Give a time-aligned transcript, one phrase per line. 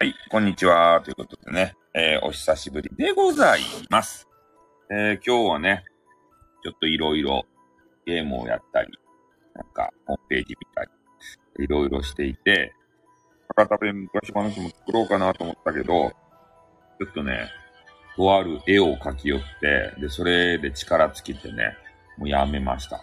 [0.00, 1.00] はい、こんにちは。
[1.04, 4.28] ということでね、えーお久しぶりでございます。
[4.92, 5.82] えー今日はね、
[6.62, 7.46] ちょっといろいろ
[8.06, 8.96] ゲームをやったり、
[9.56, 10.90] なんか、ホームページ見たり、
[11.64, 12.76] いろいろしていて、
[13.56, 16.12] 博多弁昔話も作ろうかなと思ったけど、ちょ
[17.10, 17.48] っとね、
[18.16, 21.76] とある絵を描き寄って、で、それで力尽きてね、
[22.18, 23.02] もうやめました。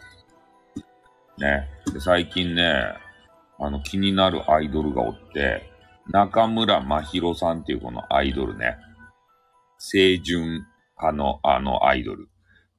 [1.39, 1.67] ね。
[1.91, 2.85] で、最近ね、
[3.59, 5.74] あの、気になるアイドルがおって、
[6.11, 8.77] 中村真宏さんっていうこのアイドルね。
[9.79, 10.65] 清純
[10.97, 12.29] 派のあのアイドル。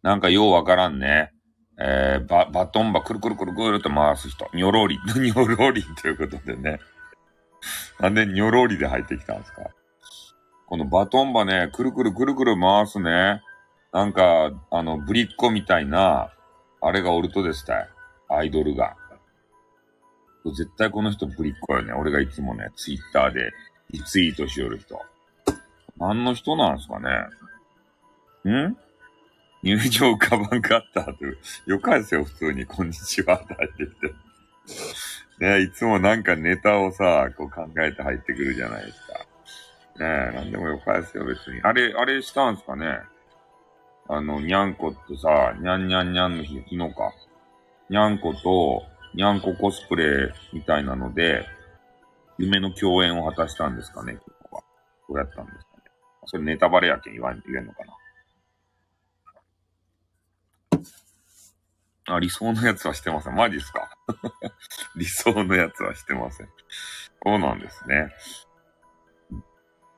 [0.02, 1.32] なんかようわからんね。
[1.78, 4.48] えー、バ、バトンバくるくるくるくるって回す人。
[4.54, 6.78] ニョロリ、ニョロリということでね。
[8.01, 9.62] なんでニョロリで入ってきたんですか？
[10.68, 13.42] このバトンバね、くるくるくるくる回すね。
[13.92, 16.32] なんか、あの、ぶりっ子みたいな、
[16.80, 17.88] あれがおるとですた。
[18.29, 18.96] アイドルが。
[20.52, 21.92] 絶対この人ぶりっ子よね。
[21.92, 23.52] 俺がいつもね、ツイッターで
[23.90, 25.00] リツイートしよる人。
[25.98, 27.08] 何の人なんすかね
[28.50, 28.76] ん？
[29.62, 31.38] 入場カバンカッターという。
[31.66, 32.66] よかですよ、普通に。
[32.66, 34.14] こんにちはって入ってきて。
[35.38, 39.14] ねいつもなんかネタをさ、こう考えて入ってくるじゃないですか。
[39.98, 41.60] ねえ、なんでもよかですよ、別に。
[41.62, 43.00] あれ、あれしたんすかね
[44.08, 47.12] あの、にゃんこってさ、にゃんにゃんにゃんの日、昨日か。
[47.88, 48.84] にゃんこと、
[49.16, 51.46] にゃんこコスプレみたいなので、
[52.38, 54.62] 夢の共演を果たしたんですかね、昨日は。
[55.08, 55.82] どうやったんですかね。
[56.26, 57.96] それネタバレやけん言わん、言えんのかな。
[62.16, 63.34] あ、理想のやつはしてません。
[63.34, 63.88] マジっすか？
[64.97, 66.48] 理想のやつはしてません。
[67.25, 68.08] そうなんですね。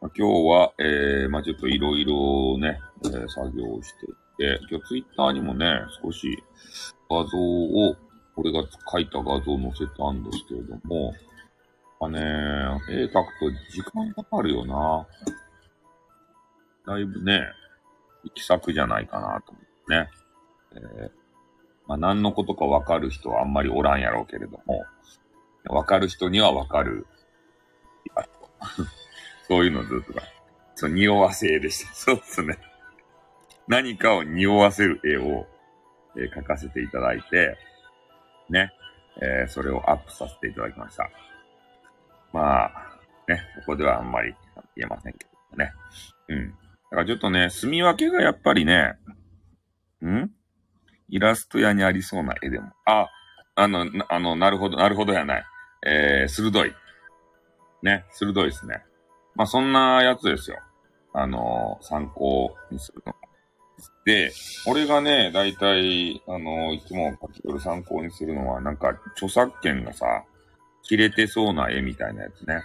[0.01, 5.67] あ今日は、えー、まあちょっといろいろね、えー作業をしていて、今日ツイッターにもね、
[6.03, 6.41] 少し
[7.11, 7.97] 画像を、
[8.39, 11.13] 俺が書いた画像を載せたんですけれども、
[12.01, 12.21] まあね、
[12.89, 15.07] 絵描くと時間かかるよな。
[16.87, 17.43] だいぶね、
[18.23, 20.09] 行き先じゃないかなと思ってね。
[20.75, 21.11] えー
[21.89, 24.85] まあ何のことかわかる人はあんまりおらんやろうけれども、
[25.71, 27.07] わかる人にはわかる。
[29.49, 30.21] そういうのずっと。
[30.75, 31.93] そう、匂わせ絵でした。
[31.97, 32.59] そうですね。
[33.69, 35.47] 何かを匂わせる絵を、
[36.17, 37.57] えー描かせていただいて、
[38.51, 38.73] ね、
[39.21, 41.11] えーそれをアップさせていただきました。
[42.33, 42.71] まあ、
[43.27, 44.35] ね、ここではあんまり
[44.77, 45.73] 言えませんけどね。
[46.29, 46.51] うん。
[46.51, 46.55] だ
[46.91, 48.95] からちょっとね、住み分けがやっぱりね、
[50.03, 50.31] ん？
[51.09, 52.71] イラスト屋にありそうな絵でも。
[52.85, 53.09] あ、
[53.55, 55.45] あの、なあの、なるほど、なるほどやない。
[55.87, 56.75] えー、鋭い。
[57.83, 58.83] ね、鋭いですね。
[59.35, 60.59] まあ、そんなやつですよ。
[61.15, 63.15] あの、参考にするの。
[64.05, 64.33] で、
[64.67, 70.25] 俺がね、だいたい、あの、いつも書き取る参考にするのは、なんか、著作権がさ、
[70.83, 72.63] 切れてそうな絵みたいなやつね。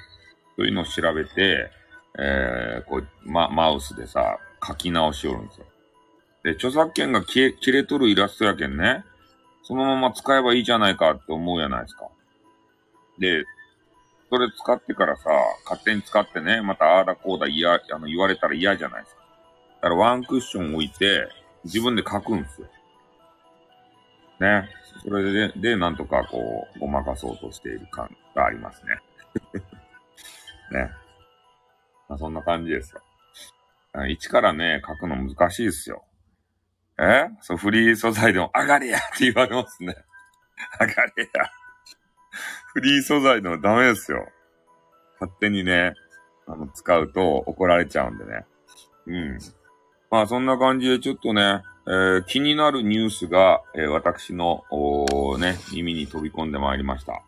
[0.56, 1.70] そういうのを調べて、
[2.18, 5.66] えー、こう、ま、マウスでさ、書き直しよるんですよ。
[6.44, 9.04] で、著作権が消え、切れとるイラストやけんね、
[9.64, 12.08] そのまま使えばいいじゃないかって思うじゃないですか。
[13.18, 13.44] で、
[14.30, 15.24] それ使ってからさ、
[15.66, 19.23] 勝手に使ってね、またああだこうだ嫌、あの、言われたら嫌じゃないですか。
[19.84, 21.28] だからワンクッション置いて、
[21.66, 22.68] 自分で書くんですよ。
[24.40, 24.70] ね。
[25.04, 28.96] それで、で、なんとかこう、ごまかそうとしている感がありますね。
[30.72, 30.90] ね。
[32.08, 33.02] まあ、そんな感じですよ。
[34.08, 36.06] 一からね、書くの難しいですよ。
[36.98, 37.28] え？
[37.42, 39.98] そう、フリー素材でも、上がれやって言われますね。
[40.80, 41.52] 上がれや。
[42.74, 44.30] フリー素材でもダメですよ。
[45.20, 45.94] 勝手にね、
[46.48, 48.46] あの、使うと怒られちゃうんでね。
[49.08, 49.40] うん。
[50.14, 54.64] まあ、そんな感じでちょっとね、えー気になるニュースが、えー私の、
[55.40, 57.24] ね、耳に飛び込んでまいりました。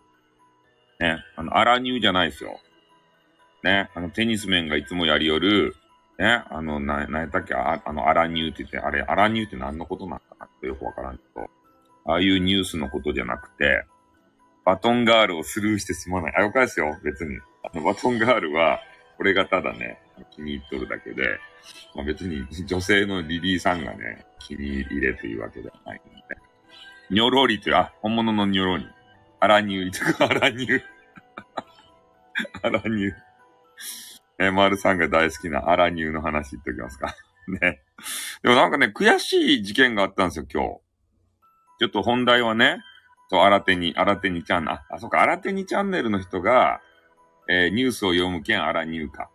[0.99, 2.59] ね、あの、アラニューじゃないですよ。
[3.63, 5.75] ね、あの、テニス面がいつもやりよる、
[6.19, 11.41] ね、あの、な、なんやったっけ、ああの、アラニューって言って、あれ、アラニューって何のことなんかなってよくわからんけど、
[12.05, 13.83] ああいうニュースのことじゃなくて、
[14.63, 16.33] バトンガールをスルーしてすまない。
[16.37, 17.39] あ、よかですよ、別に。
[17.63, 18.79] あの、バトンガールは、
[19.17, 21.39] これがただね、気に入っとるだけで、
[21.95, 26.21] まあ、別に女性のリリーさんがね、気に入れというわけではないので。
[27.09, 28.87] ニョロリっていう、あ、本物のニョロリ。
[29.39, 30.81] アラニュー、とか、アラニュー。
[32.63, 33.13] アラニュー。
[34.39, 37.15] えー、マルさんが大好きなアラニューの話言っておきますか。
[37.47, 37.81] ね。
[38.41, 40.79] でもなんかね、悔しい事件があったんですよ、今日。
[41.79, 42.79] ちょっと本題はね、
[43.29, 46.81] そう、新手に、新手にチャンネル、あ、そうか、新手にチャンネルの人が、
[47.47, 49.29] えーニュースを読む件、アラニューか。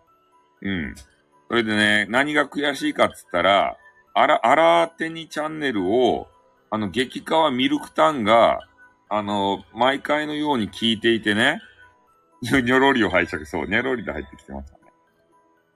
[0.62, 0.94] うん。
[1.48, 3.76] それでね、何が悔しいかっつったら、
[4.14, 6.28] あら、あら手にチャンネルを、
[6.70, 8.60] あの、激化はミルクタンが、
[9.08, 11.60] あの、毎回のように聞いていてね、
[12.42, 14.80] ニ ョニョロリを拝借、そう、ニョロリで入ってきてましたね。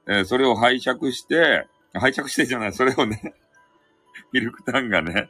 [0.07, 3.35] えー、それを拝借して、拝借してじゃない、それをね、
[4.33, 5.29] ミルクタンがね、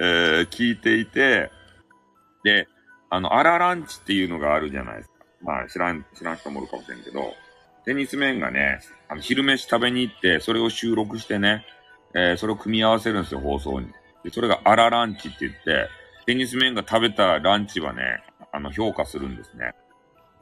[0.00, 1.50] えー、聞いていて、
[2.44, 2.68] で、
[3.10, 5.14] あの、アラランチっていうのがあるじゃないですか。
[5.40, 7.34] まあ、知らん、知らん人もいるかもしれんけど、
[7.88, 11.64] テニス面がね、あの、昼飯食べに行って、それを収録してね、
[12.14, 13.86] えー、それを組み合わせるんですよ、放送に。
[14.22, 15.88] で、それがアラランチって言って、
[16.26, 19.72] テニス面が食べたランチはね、あの、評価するんですね。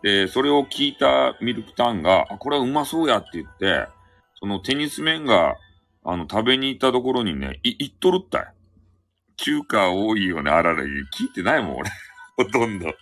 [0.03, 3.87] で、それを聞いたミルクタンが、あ、これはうまそうやって言って、
[4.41, 5.55] そのテニス面が、
[6.03, 8.55] あの、食べに行ったところにね、い、行っとるったい。
[9.37, 10.83] 中華多いよね、あらら。
[10.83, 11.91] 聞いてないもん、俺。
[12.39, 12.93] ほとんど。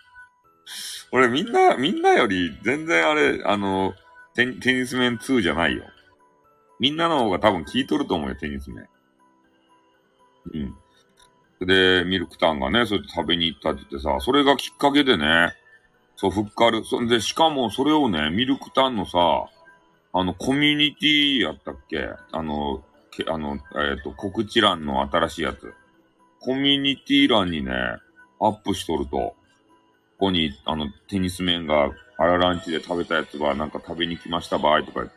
[1.12, 3.94] 俺みんな、みんなより全然あれ、あの、
[4.34, 5.84] テニス面2じゃないよ。
[6.80, 8.88] みんなの方が多分聞いとると思うよ、テニス面。
[10.52, 11.66] うん。
[11.66, 15.54] で、ミルクタンがね、そうやって食べに行ったって言ってさ、それがきっかけでね、
[16.16, 16.84] そう、ふっかる。
[16.84, 19.46] そんで、しかもそれをね、ミルクタンのさ、
[20.12, 22.08] あの、コミュニティやったっけ？
[22.32, 25.74] あの、けあの、えっ、ー、と、告知欄の新しいやつ。
[26.40, 27.72] コミュニティ欄にね、
[28.40, 29.36] アップしとると、こ
[30.18, 35.14] こに、あの、テニス面が、あらランチで食べたやつは、なんか食べに来ました場合とか言って。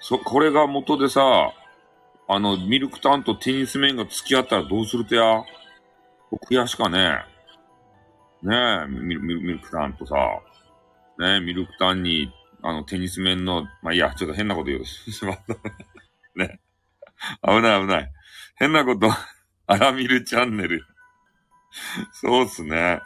[0.00, 1.52] そ、これが元でさ、
[2.28, 5.42] あの、ミルクタンとテニス面が付き合ったらどうするとや？
[6.48, 7.24] 悔しかね。
[8.42, 10.14] ねえ、ミルクタンとさ、
[11.18, 12.32] ねえ、ミルクタンに、
[12.62, 15.54] あの、テニス面の、まあ、いいや、ちょっと変なこと言うしまった。
[16.36, 16.60] ね。
[17.42, 18.12] 危ない危ない。
[18.56, 19.08] 変なこと、
[19.66, 20.84] アラミルチャンネル。
[22.12, 23.00] そうっすね。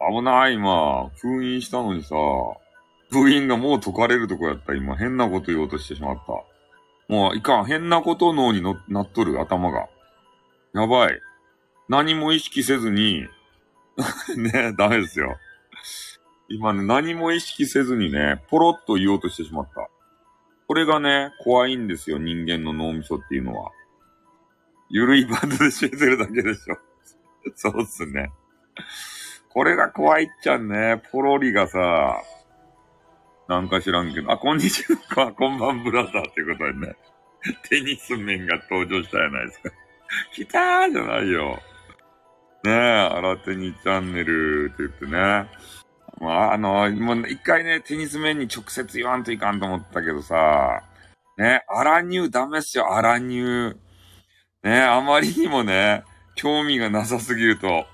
[0.00, 1.08] 危ない、今。
[1.16, 2.14] 封印したのにさ、
[3.10, 4.74] 封印がもう解かれるとこやった。
[4.74, 6.32] 今、変なこと言おうとしてしまった。
[7.12, 7.64] もう、いかん。
[7.64, 9.88] 変なこと脳にのなっとる、頭が。
[10.74, 11.20] やばい。
[11.88, 13.26] 何も意識せずに
[14.36, 15.36] ねダメですよ。
[16.48, 19.88] 今ね、何も意識せずにね、ポロッと言おうとしてしまった。
[20.66, 23.70] これがね、怖いんですよ、人間の脳みそっていうのは。
[24.90, 26.78] ゆるいバンドで教えてるだけでしょ。
[27.56, 28.30] そうっすね。
[29.50, 32.22] これが怖いっちゃね、ポロリがさ、
[33.48, 34.84] なんか知らんけど、あ、こんにち
[35.14, 36.96] は、 こんばんブラザーってことでね、
[37.68, 39.70] テニス面が登場したじゃないですか。
[40.32, 41.60] 来たーじゃないよ。
[42.64, 45.48] ねえ、新手にチャンネルって言ってね。
[46.20, 50.82] まあ、あの、もう一回ね、テニス面に直接言わんといかんと思ったけどさ、
[51.38, 53.76] ね、アラニューダメっすよ、アラニュー。
[54.64, 56.02] ね、あまりにもね、
[56.34, 57.86] 興味がなさすぎると、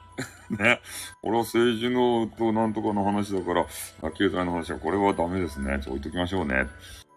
[0.58, 0.80] ね、
[1.22, 3.64] 俺は政治のとなんとかの話だから、
[4.12, 5.78] 経済の話はこれはダメですね。
[5.80, 6.66] ちょ、置いときましょうね。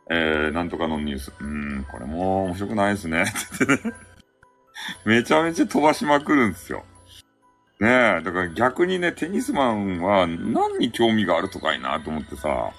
[0.09, 1.33] えー、なんとかのニュース。
[1.39, 3.23] うーん、これも面白くないですね。
[3.23, 3.93] ってね。
[5.05, 6.85] めちゃめちゃ飛ばしまくるんですよ。
[7.79, 12.71] ねえ、だから逆にね、テニスマンは何に興味があるとかいなと思ってさ、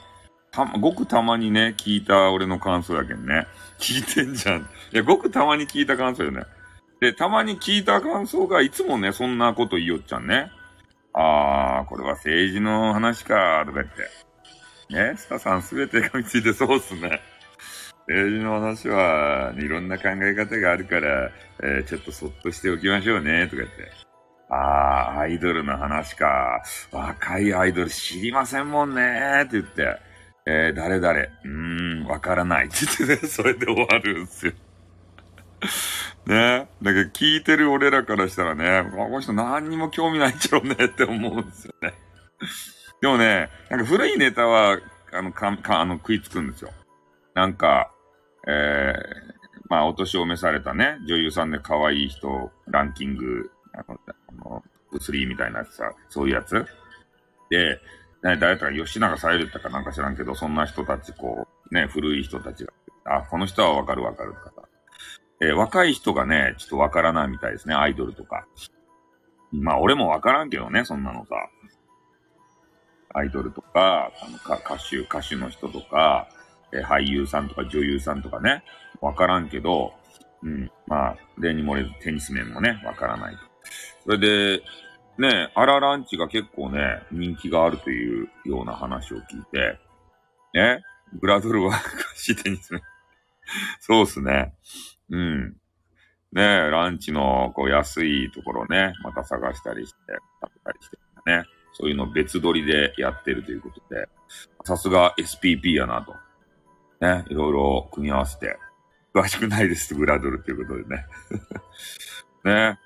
[0.50, 3.46] た、ごくたまにね、聞いた俺の感想やけんね。
[3.78, 4.62] 聞いてんじゃん。
[4.62, 6.44] いや、ごくたまに聞いた感想よね。
[7.00, 10.50] で、たまに聞いた感想がいつもね、そんなこと言いよっちゃんね。
[11.14, 14.28] あー、これは政治の話か、とか言って。
[14.94, 17.20] ね、スタさんすべてが見ついてそうっすね。
[18.08, 21.30] 政治の話は、いろんな考え方があるから、
[21.62, 23.90] えー、ちょっとそっとしておきましょうね、とか言って。
[24.50, 26.62] ああ、アイドルの話か。
[26.90, 29.98] 若いアイドル知りませんもんねって言って、
[30.46, 34.52] えー、誰々、うーん、わからないって言ってね、それで終わるんすよ。
[36.28, 36.68] ね。
[36.82, 41.94] だけど聞いてる俺らからしたらね、この人何にも興味ないんちゃうねって思うんですよね。
[43.00, 44.78] でもね、なんか古いネタは、
[45.12, 46.70] あの、か、か、あの、食いつくんですよ。
[47.34, 47.90] なんか、
[48.46, 56.66] えー、まあ、お年を召されたね、女優さんで可愛い人、ランキング、あの、あの物理みたいなさ、そういうやつ。
[57.50, 57.80] で、
[58.22, 62.72] ね、誰か吉永さゆるったかなんか知らんけど、そんな人たち、こう、ね、古い人たちが、
[63.04, 64.67] あ、この人はわかるわかるとかさ。
[65.40, 68.46] えー、若い人がね、ちょっとわからないみたいですね、アイドルとか。
[69.52, 71.34] まあ、俺もわからんけどね、そんなのさ。
[73.14, 76.28] アイドルとか、あの歌手、歌手の人とか、
[76.72, 78.64] えー、俳優さんとか女優さんとかね、
[79.00, 79.92] わからんけど、
[80.42, 83.40] うん、まあ、例に漏れずテニス面もね、わからないと。
[84.04, 84.62] それで、
[85.18, 89.78] ね、アラランチが結構ね、人気があるというような話を聞いて、
[90.54, 91.80] ね、ブラドルは
[92.14, 92.82] してにすね。
[93.80, 94.54] そうっすね。
[95.10, 95.56] うん。
[96.32, 99.98] ねえ、ランチのこう安いところね、また探したりして、
[100.42, 104.08] 食べたりしてね、そういうの別撮りでやってるということで、
[104.64, 106.14] さすが SPP やなと。
[107.00, 108.58] ね、いろいろ組み合わせて、
[109.14, 111.06] 詳しくないです、ブラドルということでね。
[112.44, 112.78] ね、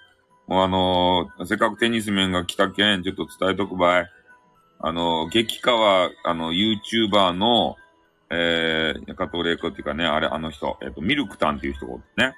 [0.46, 4.10] もうあのー、せっかくテニス面が来たけん、ちょっと伝えとくばい。
[4.80, 7.76] あのー、激化は、あの、YouTuber の、
[8.34, 12.34] えー、加藤玲子っていうかね、あれ、あの人、えっ、ー、と、ミルクタンっていう人がね、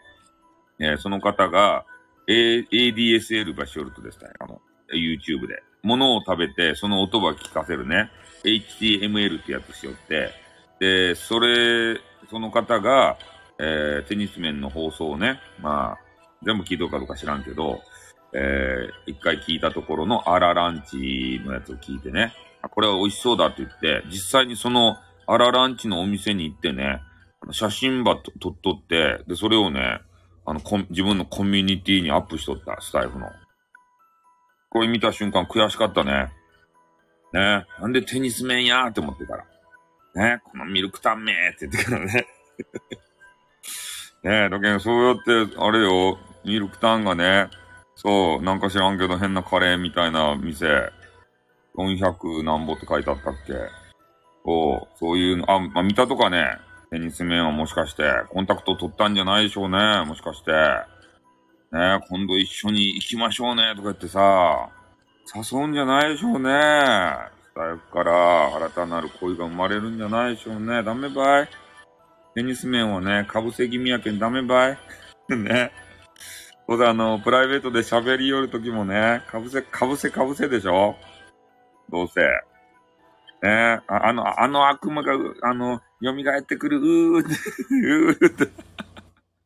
[0.81, 1.85] えー、その方が、
[2.27, 4.61] A、ADSL バショルトですね、あの、
[4.93, 5.63] YouTube で。
[5.85, 8.11] 物を食べて、その音が聞かせるね、
[8.43, 10.31] HTML ってやつしよって、
[10.81, 13.17] で、それ、その方が、
[13.61, 15.99] えー、テニス面の放送をね、まあ、
[16.43, 17.81] 全部聞いとるかどうか知らんけど、
[18.33, 22.35] えー、一回聞いたところのアラランチのやつを聞いてね、
[22.71, 27.00] これは美味しそうだって言って、実際にそのアラランチのお店に行ってね、
[27.50, 30.00] 写真ば撮っとって、で、それをね、
[30.47, 33.28] あの、自分のコミュニティにアップしとった、スタイフの。
[34.71, 36.33] これ見た瞬間悔しかったね。
[37.33, 39.45] ねなんでテニス面やーって思ってたら。
[40.14, 42.12] ねこのミルクタンメーって言ってからね。
[44.23, 45.16] ねえ、だけどそうやっ
[45.49, 47.49] て、あれよ、ミルクタンがね、
[47.95, 50.93] そう、なんか知らんけど変なカレーみたいな店、
[51.76, 53.52] 400何ぼって書いてあったっけ
[54.45, 56.59] おう、そういうの、あ、まあ、見たとかね、
[56.91, 60.53] テニス面はもしかして、コンタクト取ったんじゃないでしょうね、もしかして。
[61.73, 64.71] ね今度一緒に行きましょうね、とか言ってさ、
[65.35, 66.51] 誘うんじゃないでしょうね。
[67.43, 70.83] スタイフから新たなる恋が生まれるんじゃないでしょうね。
[70.83, 71.49] ダメばい。
[72.35, 74.79] テニス面をね、かぶせ気味やけんダメばい。
[75.37, 75.73] ね。
[76.69, 80.97] そうだ、あの、プライベートで喋り寄るときもね、かぶせ、かぶせかぶせでしょ
[81.91, 82.23] どうせ。
[83.45, 87.29] ねあの、あの悪魔が、あの、蘇ってくる、うーって、
[87.71, 88.49] うーって。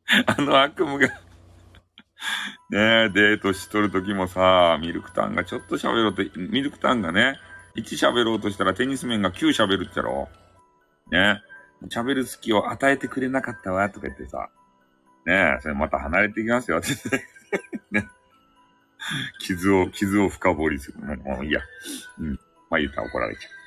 [0.25, 7.37] あの悪夢がねえ、デートしとるときもさ、ミルクタンがちょっと喋ろうと、ミルクタンがね、
[7.75, 10.27] 1喋ろうとしたらテニス面が9喋るってやろ
[11.11, 11.41] ね
[11.87, 14.49] 喋る隙を与えてくれなかったわ、とか言ってさ。
[15.25, 16.87] ねえ、それまた離れていきますよ、って
[17.91, 18.09] 言って。
[19.39, 20.99] 傷を、傷を深掘りする。
[20.99, 21.61] もういいや。
[22.19, 22.39] うん。
[22.69, 23.58] まあ言ったら怒られちゃう。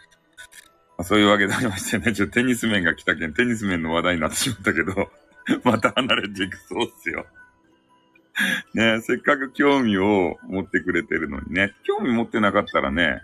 [1.02, 5.10] まあ、そういうわけでありましてね、ちょ、テニス面が来たけん、テニス面の話題になってしまったけど、
[5.64, 7.26] また離れていくそうっすよ。
[8.72, 13.20] ねせっかく興味を持ってくれてるのにね、興味持ってなかったらね、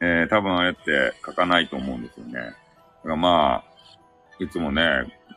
[0.00, 2.32] えー、多分ああやって書かないと思うんですよね。
[2.34, 2.54] だか
[3.04, 4.82] らまあ、いつもね、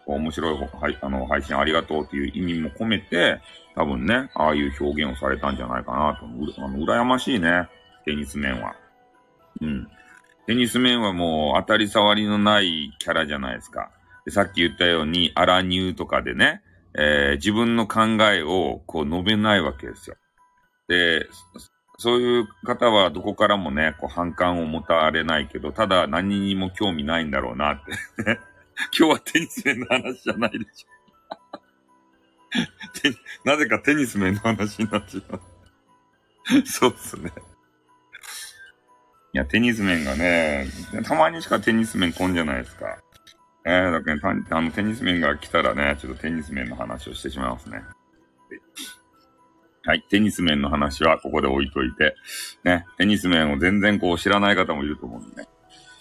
[0.07, 3.39] 面白いはいあの配信ありがとうっていう意味も込めて、
[3.75, 6.25] 多分ね、ああいう表現をされたんじゃないかなと。
[6.25, 7.69] うあの羨ましいね、
[8.03, 8.75] テニス面は。
[9.62, 9.88] うん。
[10.48, 13.92] テニス面はもう当たり障りのないキャラじゃないですか。
[14.25, 16.62] でさっき言ったように、アラニューとかでね、
[16.98, 18.01] えー、自分の考
[18.32, 20.16] えをこう述べないわけですよ。
[20.88, 21.27] で、
[21.98, 27.92] そういう方はどこからもね、こう反感を持たれないけど、ただ何にも興味ないんだろうなって
[28.98, 30.88] 今日はテニス面の話じゃないでしょ
[33.44, 35.42] なぜかテニス面の話になっちゃう
[36.66, 37.32] そうっすね。
[39.38, 40.65] いや、テニス面がね、
[41.03, 42.98] たまにしかテニス面来んじゃないですか。
[43.67, 44.27] えー、だけど、
[44.58, 47.84] あの、テニス面が来たらね、ちょっとテニス面の話をしてしまいますね。
[49.84, 52.15] はい、テニス面の話はここで置いといて、
[52.63, 55.48] ね、テニス面を全然こう知らない方もいると思うんでね。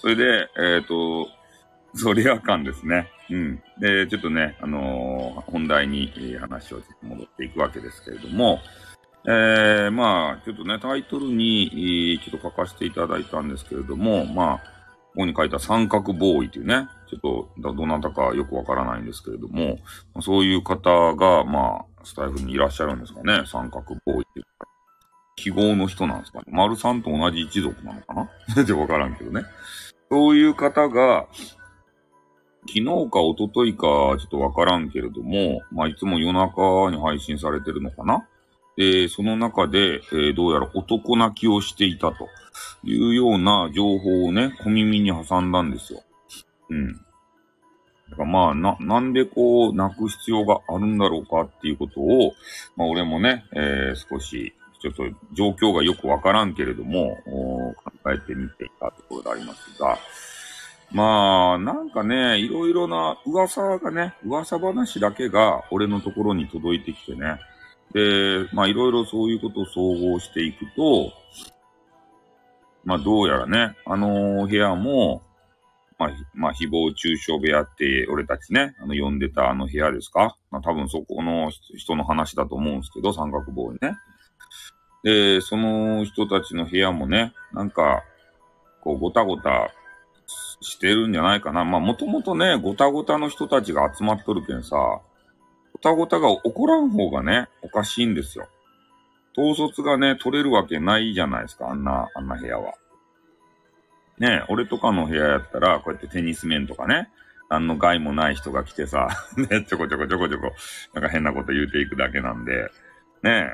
[0.00, 0.24] それで、
[0.56, 1.28] えっ、ー、と、
[1.94, 3.10] そう、レア感ですね。
[3.28, 3.62] うん。
[3.78, 8.60] で、ちょっとね、あのー、本題に、話を戻っていくわけですけれども、
[9.28, 17.20] えー、まあ、ちょっとね、タイトルに、ちょっと書かせていただいたんですけれども、まあ、ここに書いた三角ボーイというね、ちょっ
[17.56, 19.78] と、どなたかよくわからないんですけれども、
[20.20, 24.46] そういう方が、まあ、スタイフにいらっしゃるんですかね、三角ボーイっていう。
[25.34, 26.44] 記号の人なんですかね。
[26.48, 28.30] 丸さんと同じ一族なのかな？
[28.54, 29.42] 全然わからんけどね。
[30.10, 31.26] そういう方が、
[32.68, 38.26] 昨日か一昨日かちょっとわからんけれども、まあ、いつも夜中に配信されてるのかな？
[38.76, 42.28] で、その中で、えー、どうやら男泣きをしていたと
[42.84, 46.02] いうような情報をね、小耳に挟んだんですよ。
[46.70, 46.94] うん。
[48.10, 52.32] だからまあ、な、なんでこう、泣く必要があるんだろうかっていうことを、
[52.76, 59.98] まあ俺もね、えー、少し、ちょっと状況がよくわからんけれども、考えてみていたところでありますが、
[60.92, 67.40] まあ、なんかね、いろいろな噂がね、噂話だけが俺のところに届いてきてね。
[67.96, 71.12] で、まあいろいろそういうことを総合していくと、
[72.84, 75.22] まあどうやらね、あの、部屋も、
[75.98, 80.36] まあ、まあ、誹謗中傷部屋って俺たちね、あの呼んでたあの部屋ですか？
[80.50, 83.96] まあ多分そこの人の話だと思うんですけど、三角棒にね。
[85.02, 88.02] で、その人たちの部屋もね、なんか、
[88.82, 89.70] こうごたごた
[90.60, 91.64] してるんじゃないかな。
[91.64, 94.76] まあ、もともとね、ごたごたの人たちが集まっとるけんさ、
[95.76, 98.48] ごたごたが起こらん方がね、おかしいんですよ。
[99.36, 102.74] 統率がね、取れるわけないじゃないですか、あんな、あんな部屋は。
[104.18, 107.10] ね俺とかの部屋やったら、こうやってテニス面とかね、
[107.50, 110.52] 何の害もない人が来てさ、 ね、ちょこちょこちょこちょこ、
[110.94, 112.70] なんか変なこと言うていくだけなんで、
[113.22, 113.50] ね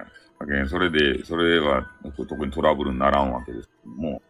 [0.48, 1.88] え、それで、それは
[2.28, 4.22] 特にトラブルにならんわけですけども、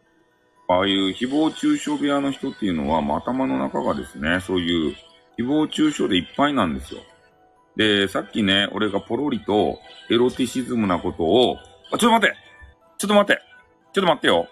[0.69, 4.97] ああいう誹謗中傷部屋の人っていうのは、ま、頭の中がですね、そういう
[5.39, 7.03] 誹謗中傷でいっぱいなんですよ。
[7.77, 9.79] で、さっきね、俺がポロリと
[10.11, 11.57] エロティシズムなことを、
[11.93, 12.37] あ、ちょっと待って。
[12.99, 13.43] ちょっと待って。
[13.93, 14.49] ちょっと待ってよ。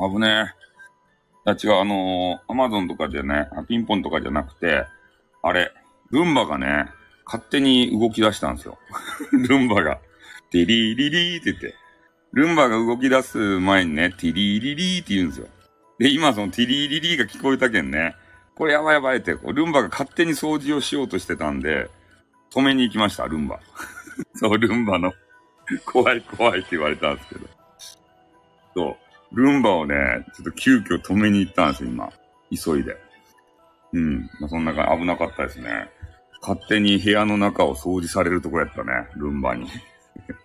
[0.00, 0.69] 危ねえ。
[1.44, 4.86] あ、違う、あのー、アマゾンとかじゃね、ピンポンとかじゃなくて、
[5.42, 5.72] あれ、
[6.10, 6.86] ルンバがね、
[7.24, 8.78] 勝手に動き出したんですよ。
[9.32, 9.98] ルンバが。
[10.50, 11.74] ティリリリーって言って。
[12.32, 15.48] ルンバが動き出す前にね、ティリリリーって言うんですよ。
[15.98, 18.16] で、今そのティリリリーが聞こえたけんね、
[18.54, 21.88] これやばいやばいって、ルンバが勝手に掃除をしようとしてたんで、
[22.52, 23.60] 止めに行きました、ルンバ。
[24.34, 25.12] そう、ルンバの
[25.86, 27.46] 怖い怖いって言われたんですけど。
[28.74, 28.96] そう。
[29.32, 29.94] ルンバをね、
[30.34, 32.10] ちょっと急遽止めに行ったんですよ、今。
[32.50, 32.96] 急いで。
[33.92, 34.22] うん。
[34.40, 35.88] まあ、そんな感じ、危なかったですね。
[36.40, 39.68] 勝手に部屋の中を掃除されるとこやったね、ルンバに。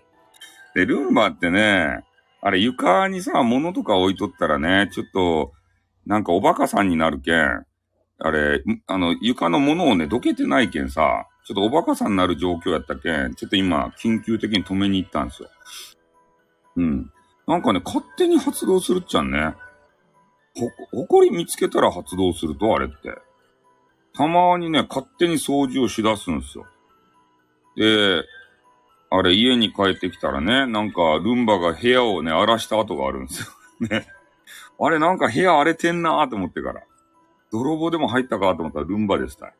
[0.75, 2.03] で、ルンバってね、
[2.41, 5.53] あれ床にさ、物とか置いとったらね、ちょっと、
[6.05, 7.65] なんかおバカさんになるけん、
[8.19, 15.49] あれ、あの、床のものをね、どけてないけんさ、ちょっとおバカさんになる状況やったけん、ちょっと今、緊急的に止めに行ったんですよ。
[16.77, 17.11] うん。
[17.47, 19.55] なんかね、勝手に発動するっちゃんね。
[20.91, 22.95] ほ、ほこり見つけたら発動すると、あれって。
[24.13, 26.65] たまにね、勝手に掃除をしだすんですよ。
[27.75, 28.23] で、
[29.09, 33.47] あれ家に帰ってきたらね、なんかルンバが部屋をね、荒らした跡があるんですよ。
[33.89, 34.07] ね。
[34.79, 36.81] あれなんか部屋荒れてんなーと思ってから。
[37.51, 39.53] 泥棒でも入ったかと思ったらルンバでした。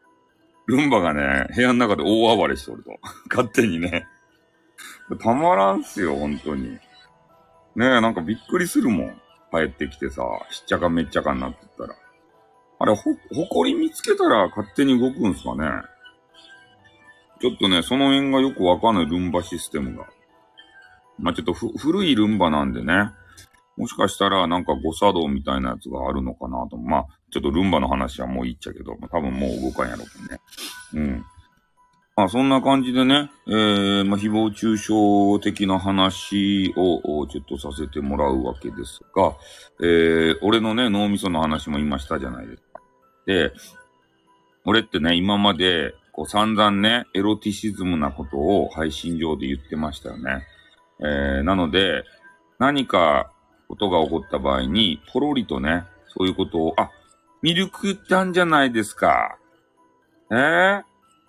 [0.65, 2.97] ルンバがね、部屋の中で大暴れしとると。
[3.29, 4.07] 勝手にね。
[5.19, 6.79] たまらんすよ、本当に。
[7.75, 9.21] ねえ、なんかびっくりするもん。
[9.51, 11.95] 帰ってきてさ、しっちゃかめっちゃかになってったら。
[12.79, 15.65] あれ、ほ、ほこり見つけたら勝手に動くんすかね
[17.41, 20.07] ちょっとね、その辺がよくわかんないルンバシステムが。
[21.19, 23.11] まあ、ちょっとふ、古いルンバなんでね。
[23.77, 26.77] もしかしたらなんか誤作動みたいなやつがあるのかなと。
[26.77, 30.39] まあ、ちょっとルンバの話はもういいっちゃけど、多分もう動かんやろうね。
[30.93, 31.25] うん。
[32.17, 39.35] まあそんな感じでね、えー、まあ誹謗中傷的な話をちょっとさせてもらうわけですが、
[39.81, 42.81] えー、俺のね、脳みその話も今したじゃないですか。
[43.25, 43.51] で、
[44.63, 50.47] 俺ってね、今まで、こう散々ね、エロティシズムなことを配信上で言ってましたよね。
[51.01, 52.05] えー、なので、
[52.59, 53.29] 何か
[53.67, 56.89] ことが起こった場合に、ポロリとね、そういうことを、あ、
[57.41, 59.37] ミルクたんじゃないですか。
[60.31, 60.83] えー、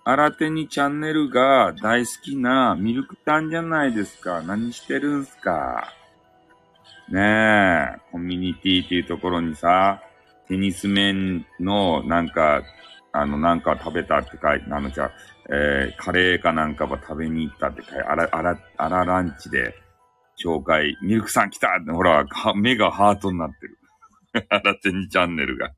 [0.09, 4.41] 新手にチャンネルが大好きなミルクタンじゃないですか。
[4.41, 5.93] 何してるんすか。
[7.09, 10.01] ねえ、コミュニティっていうところにさ、
[10.47, 12.63] テニス面のなんか、
[13.11, 15.11] あの、なんか食べたって書いて、あの、じゃ
[15.49, 19.75] えー、カレーかなんかは食べに行ったって書いて、あら、あら、あらランチで
[20.41, 23.77] 紹介、ミルクさん来たってほら、目がハートになってる。
[24.47, 25.73] 新手にチャンネルが。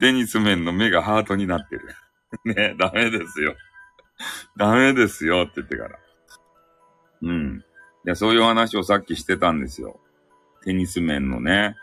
[0.00, 1.82] テニス面の目がハートになってる。
[2.44, 3.56] ねダメですよ。
[4.56, 5.98] ダメですよって言ってから。
[7.22, 7.64] うん。
[8.06, 10.00] いや、そういう話をさっきしてたんですよ。
[10.62, 11.76] テニス面のね、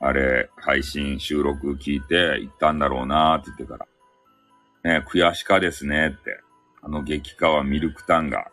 [0.00, 3.86] あれ、配信、収録聞いて行ったんだろうなーって言ってか
[4.84, 5.00] ら。
[5.00, 6.40] ね、悔しかですねって。
[6.82, 8.50] あの激化はミルクタンが。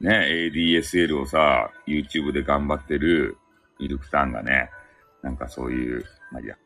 [0.00, 3.36] ね、ADSL をさ、YouTube で頑張ってる
[3.78, 4.70] ミルクタンがね、
[5.22, 6.56] なんかそういう、まあいいや。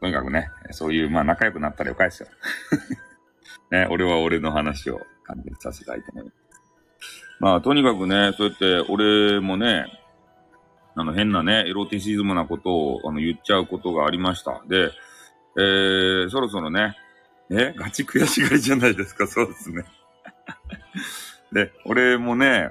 [0.00, 2.28] とにかくね、そういう、まあ仲良くなったらよかいですよ。
[3.70, 6.36] ね、俺は俺の話を完結させたいと思います。
[7.38, 9.86] まあ、とにかくね、そうやって俺もね、
[10.94, 14.62] あの変なね、エロティシズムなことをあの言っちゃうことがありました。
[14.66, 14.90] で、
[15.58, 16.96] えー、そろそろね、
[17.50, 19.84] え、ガチ悔しがりじゃないですか、 そうですね。
[21.52, 22.70] で、俺もね、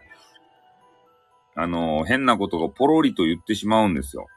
[1.56, 4.28] あの、変なことがポロリと言ってしまうんですよ。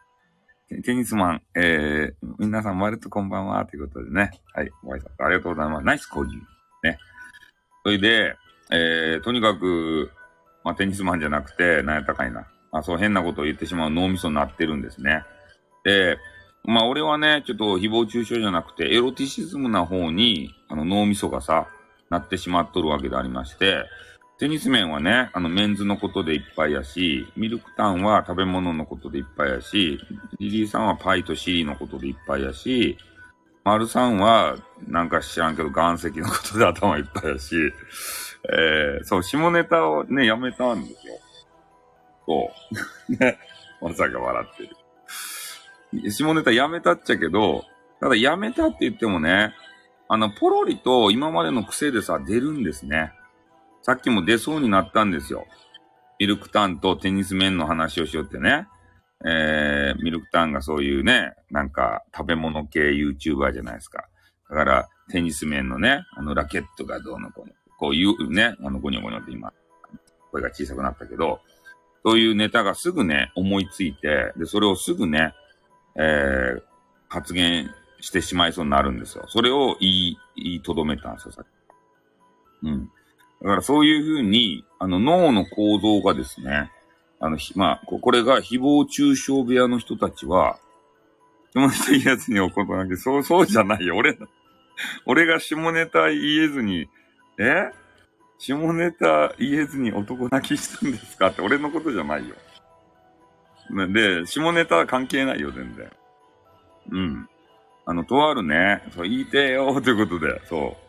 [0.68, 4.32] テニスマン、えー、皆さん、まるとこんばんは、ということでね。
[4.52, 5.84] はい、ご挨拶ありがとうございます。
[5.86, 6.40] ナイスコージー。
[6.82, 6.98] ね。
[7.84, 8.36] それで、
[8.70, 10.10] えー、とにかく、
[10.64, 12.46] まあ、テニスマンじゃなくて、なんやったかいな。
[12.70, 15.24] まあ、そう変なことを言ってしまう脳みそになってるんですね。
[15.84, 16.18] で、
[16.64, 21.66] まあ、俺はね、ちょっと誹謗中傷じゃなくて、エロティシズムな方に、あの、脳みそがさ、
[22.10, 23.84] なってしまっとるわけでありまして、
[24.38, 29.98] テニス面はね、あの、メンズのことでいっぱいやし、ミルクタンは食べ物のことでいっぱいやし、
[30.38, 32.96] リリーさんはパイとシリのことでいっぱいやし、
[33.64, 37.56] マルさんは、なんか知らんけど、岩石のことで頭いっぱいやし、
[38.48, 41.14] えー、そう、下ネタをね、やめたんですよ。
[42.24, 42.52] そ
[43.10, 43.12] う。
[43.16, 43.38] ね。
[43.82, 46.12] まさか笑ってる。
[46.12, 47.64] 下ネタやめたっちゃけど、
[48.00, 49.52] ただやめたって言ってもね、
[50.08, 53.12] あの、ポロリと今までの癖でさ、出るんですね。
[53.82, 55.46] さっきも出そうになったんですよ。
[56.18, 58.66] ミルクタンとテニス面の話をしようってね。
[59.24, 64.08] えー、ミルクタンがそういうね、なんか食べ物系 YouTuber じゃないですか。
[64.50, 69.52] だから、テニス面のね、あのラケットがどうのこうの、こういうね、あのゴニョゴニョって今、
[70.30, 71.40] 声が小さくなったけど、
[72.04, 75.34] そういうネタがすぐね、思いついて、で、それをすぐね、
[75.96, 76.62] えー、
[77.08, 79.24] 発言してしまいそうになるんですよ。
[79.28, 81.44] それを言い、言いとどめたんですよ、さっ
[82.62, 82.66] き。
[82.66, 82.90] うん。
[83.42, 86.70] だからそういうふうに、あの脳の構造がですね、
[87.20, 90.58] あのひ、まあ、これが誹謗中傷部屋の人たちは、
[91.52, 93.96] 下ネタ言いやつに怒るなきゃ、そう、そうじゃないよ。
[93.96, 94.16] 俺、
[95.06, 96.88] 俺が下ネタ言えずに、
[97.38, 97.70] え？
[98.38, 102.36] 下ネタ言えずに男泣きしたんですかって俺のことじゃないよ。
[103.92, 105.90] で、下ネタは関係ないよ、全然。
[106.90, 107.28] うん。
[107.84, 110.87] あの、とあるね、そう、言いてよ、ということで、そう。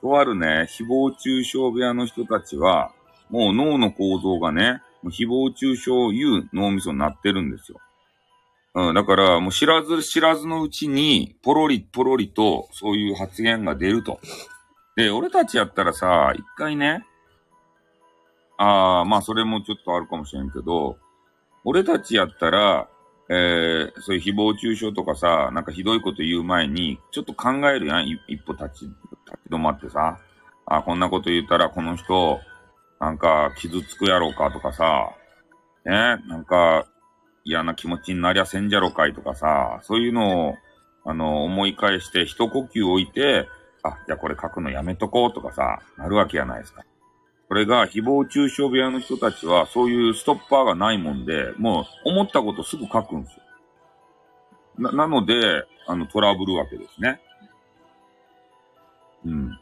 [0.00, 2.92] とあるね、誹謗中傷部屋の人たちは、
[3.30, 7.78] もう脳の構造がね、誹謗中傷を言う脳みそになってるんですよ。
[8.74, 14.20] うん、だから、もう知らず知らずのうちに、ポロリポロリと、そういう発言が出ると。
[14.96, 17.04] で、俺たちやったらさ、一回ね、
[18.56, 20.98] ああ、まあそれもちょっとあるかもしれんけど、
[21.64, 22.88] 俺たちやったら、
[23.30, 28.90] えー、そういう誹謗中傷とかさ、なんかひどいこと言う前に、ちょっと考えるやん、一歩立ち、
[29.30, 30.18] 立ち止まってさ、
[30.66, 32.40] あこんなこと言ったらこの人、
[33.00, 35.10] なんか傷つくやろうかとかさ、
[35.84, 36.86] ね、なんか
[37.44, 40.54] 嫌な気持ちになりゃせんじゃろかいとかさ、そういうのを、
[41.04, 43.48] あの、思い返して一呼吸置いて、
[43.82, 46.84] あ、じゃあこれ書くのやめとこうとかさ、なるわけやないですか。
[47.48, 53.42] これが誹謗中傷部屋の人たちは、そういうストッパーがないもんで、もう思ったことすぐ書くんですよ。
[54.78, 57.20] な、なので、あの、トラブるわけですね。
[59.24, 59.58] うん。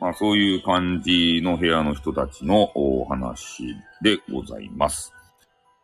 [0.00, 5.12] まあそういう感じの部屋の人たちのお話でございます。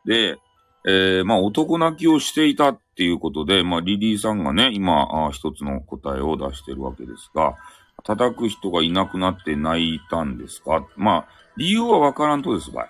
[0.05, 0.39] で、
[0.87, 7.55] えー、まあ男泣きをしていたっていうことで、まあリリーさんがね、今、一つの答えを出してるわけですが、
[8.05, 10.87] 叩く人がいなくなって泣いたんですか？
[10.97, 12.89] まあ、理由はわからんとですばい。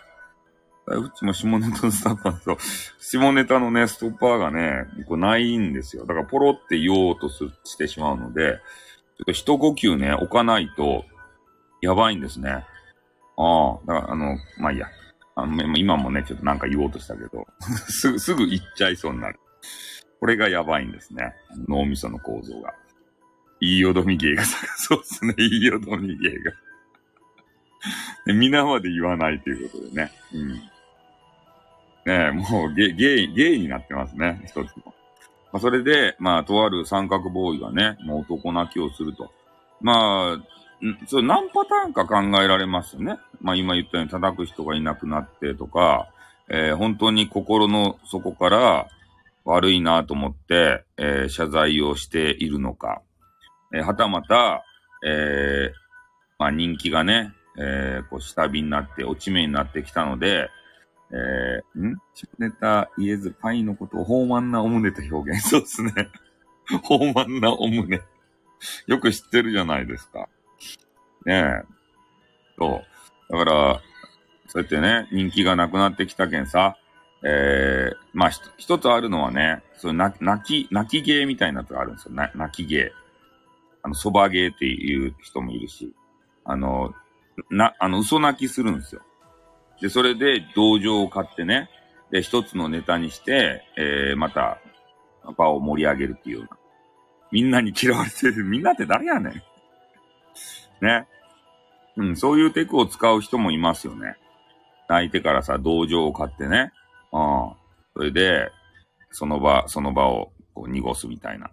[0.90, 2.58] うちも下ネタのスタッフなんですけど、
[2.98, 6.06] 下ネタのね、ストッパーがね、こうないんですよ。
[6.06, 8.58] だからポロって言おうとしてしまうので、
[9.26, 11.04] 一呼吸ね、置かないと、
[11.80, 12.64] やばいんですね。
[13.36, 14.88] ああ、だからあの、まあいいや。
[15.34, 17.46] あの、今もね、ちょっとなんか言おうとしたけど、
[17.88, 19.38] すぐ、すぐ言っちゃいそうになる。
[20.18, 21.34] これがやばいんですね。
[21.68, 22.74] 脳みその構造が。
[23.60, 25.34] いいよどみ芸が、そうですね。
[25.38, 26.52] いいよどみ芸が。
[28.26, 30.12] 皆まで言わないということでね。
[30.32, 30.48] うん。
[30.48, 30.62] ね
[32.06, 34.42] え、もうゲ、ゲイ、ゲイになってますね。
[34.44, 34.94] 一つも。
[35.52, 39.30] まあ、それで、まあ、とある三角ボーイがね、もう男泣きをすると。
[39.80, 40.58] まあ、
[41.06, 43.18] それ何パターンか考えられますよね。
[43.40, 46.08] まあ今言ったように叩く人がいなくなってとか、
[46.48, 48.86] えー、本当に心の底から
[49.44, 53.02] 悪いなと思って、えー、謝罪をしているのか、
[53.74, 54.62] えー、はたまた、
[55.04, 55.76] えー、
[56.38, 60.48] まあ人気がね、えー、こう下火になって落ち目になってきたので、
[61.10, 61.96] えー、ん？
[62.14, 65.40] 下ネタ言えずパイのことを豊満なお胸と表現。
[65.48, 65.92] そうですね。
[66.70, 68.00] 豊満なお胸。
[68.86, 70.28] よく知ってるじゃないですか。
[71.24, 71.62] ねえ。
[72.58, 72.84] そ
[73.28, 73.32] う。
[73.32, 73.80] だから、
[74.48, 76.76] そうやってね、人気がなくなってきたけんさ、
[77.24, 82.12] ええー、まあひ、一つあるのはね、そう泣き、泣き芸みたいなやつがあるんですよ。
[82.14, 82.92] 泣き芸。
[83.82, 85.94] あの、そば芸っていう人もいるし、
[86.44, 86.94] あの、
[87.50, 89.02] な、あの、嘘泣きするんですよ。
[89.80, 91.70] で、それで同情を買ってね、
[92.10, 94.58] で、一つのネタにして、えー、また、
[95.36, 96.48] 場を盛り上げるっていう。
[97.30, 98.44] みんなに嫌われてる。
[98.44, 100.84] みんなって誰やねん。
[100.84, 101.06] ね。
[101.96, 104.16] うん、そういうテクを使う人もいますよね。
[104.86, 106.72] 相手からさ、同情を買ってね。
[107.12, 107.52] うん。
[107.94, 108.50] それで、
[109.10, 111.50] その場、その場をこう濁すみたいな。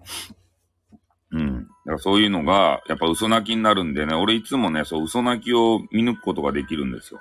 [1.32, 1.64] うん。
[1.64, 7.20] だからそういうのが、やっぱ嘘泣きになるんでね、俺いつもね、そう嘘泣きを見抜くことができるんですよ。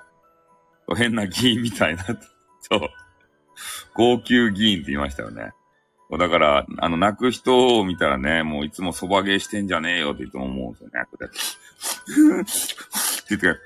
[0.97, 2.05] 変な議員みたいな。
[2.61, 2.81] そう。
[3.95, 5.53] 号泣議員って言いましたよね。
[6.19, 11.05] だから、あの、泣く人を見たらね、もういつもそば芸してんじゃねえよっていつも思うんですよね。
[11.11, 11.39] こうやって、
[13.25, 13.61] って言って、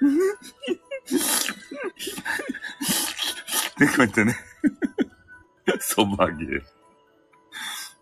[3.78, 4.36] で、こうやってね、
[5.80, 6.62] そばゲー。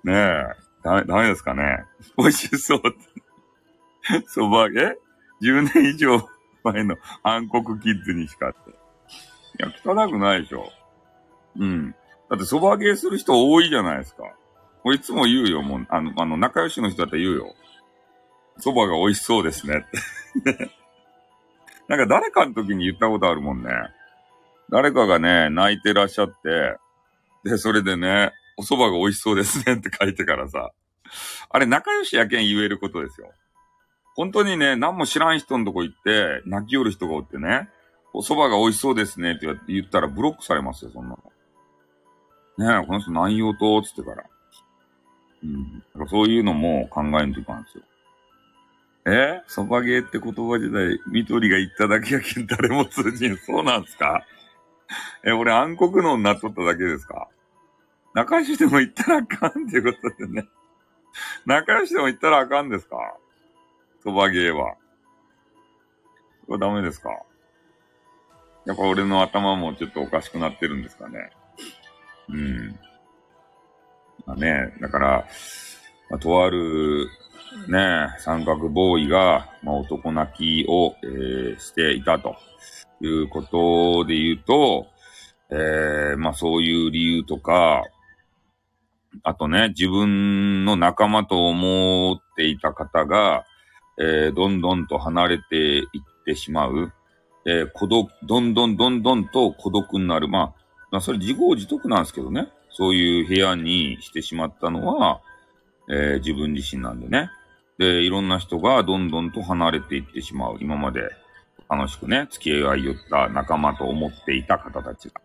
[0.05, 0.45] ねえ、
[0.83, 1.85] ダメ、ダメですかね。
[2.17, 2.83] 美味しそう。
[4.27, 4.95] そばゲー
[5.43, 6.29] ?10 年以上
[6.63, 8.86] 前の暗黒キッズにしかって。
[9.59, 10.71] いや、汚くないでしょ。
[11.59, 11.95] うん。
[12.31, 14.25] だってそばゲーする人多いじゃないですか。
[14.83, 17.55] こいつも言うよ、もう、あの、あの、仲良しの人だったら言うよ。
[18.61, 20.71] 蕎麦が美味しそうですねって。
[21.89, 23.71] なんか誰かの時に言ったことあるもんね。
[24.71, 26.77] 誰かがね、泣いてらっしゃって、
[27.45, 30.73] で、それでね、お蕎麦が美味しそうですねって書いてからさ。
[31.51, 33.31] あれ仲良しやけん言えることですよ。
[34.15, 37.69] 本当にね、何も知らん人のとこ行って、泣き寄る人がおってね、
[38.17, 41.19] お蕎麦が美味しそうですねって言ったらブロックされますよ、そんなの。
[42.57, 44.25] ねえ、この人何言おうと、つってから。
[45.45, 45.79] うん。
[45.81, 47.85] だからそういうのも考えんといかんですよ。
[49.05, 49.43] え？
[49.47, 53.37] そばゲーって言葉自体、緑が言っただけやけん誰も通じん。
[53.37, 54.25] そうなんすか？
[55.23, 57.29] え、俺暗黒のになっとっただけですか？
[58.15, 60.49] 仲良しでも言ったらあかんっていうことでね。
[61.45, 62.97] 仲良しでも言ったらあかんですか？
[64.03, 64.77] そばゲーは。
[66.47, 67.11] これダメですか？
[68.67, 71.31] やっぱ俺の頭もちょっとおかしくなってるんですかね。
[72.29, 72.79] うん。
[74.27, 75.27] まあね、だから、
[76.11, 77.09] まあ、とある
[77.69, 82.37] ね、三角ボーイが、まあ、男泣きを、えー、していたと
[83.01, 84.87] いうことで言うと、
[85.51, 87.85] えー、まあそういう理由とか、
[89.23, 93.45] あとね、自分の仲間と思っていた方が、
[93.99, 96.93] えー、どんどんと離れていってしまう。
[97.47, 100.29] えー、孤独、どんどんどんどんと孤独になる。
[100.29, 100.55] まあ、
[100.91, 102.49] まあ、それ自業自得なんですけどね。
[102.71, 105.21] そういう部屋にしてしまったのは、
[105.89, 107.31] えー、自分自身なんでね。
[107.79, 110.59] で、いろんな人がどんどんと離れていってしまう。
[110.61, 111.09] 今まで
[111.71, 115.21] 楽しくね、付き合いを言った仲間と思っていた方たちが。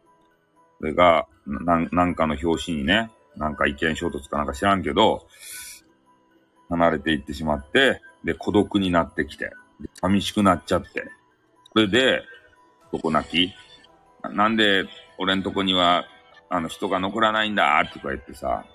[0.80, 5.28] それが、ななんかの表紙にね、なんか意見衝突かなんか知らんけど、
[6.70, 9.52] 離れていってしまって、で、孤独になってきて、
[10.02, 11.10] 寂しくなっちゃって、
[11.74, 12.24] それで、
[12.92, 13.54] 男泣き
[14.34, 14.86] なんで、
[15.18, 16.06] 俺んとこには、
[16.50, 18.66] あの、人が残らないんだ、とか言ってさ、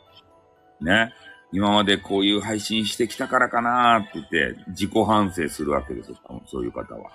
[0.81, 1.13] ね。
[1.53, 7.11] 今までこういう配信してきたからかなって言って、自己反省するわけですよ、多分そういう方は。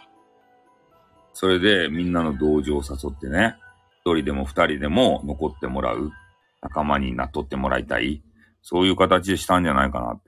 [1.34, 3.56] それで、みんなの同情を誘ってね、
[4.04, 6.12] 一人でも二人でも残ってもらう。
[6.63, 8.22] 仲間になっとってもらいたい。
[8.62, 10.22] そういう形でしたんじゃないかなっ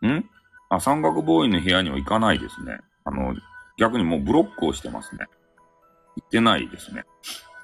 [0.00, 0.06] て。
[0.06, 0.24] ん？
[0.68, 2.78] あ、三角ボーイの部屋には行かないですね。
[3.04, 3.34] あの、
[3.76, 5.26] 逆にもうブロックをしてますね。
[6.16, 7.04] 行ってないですね。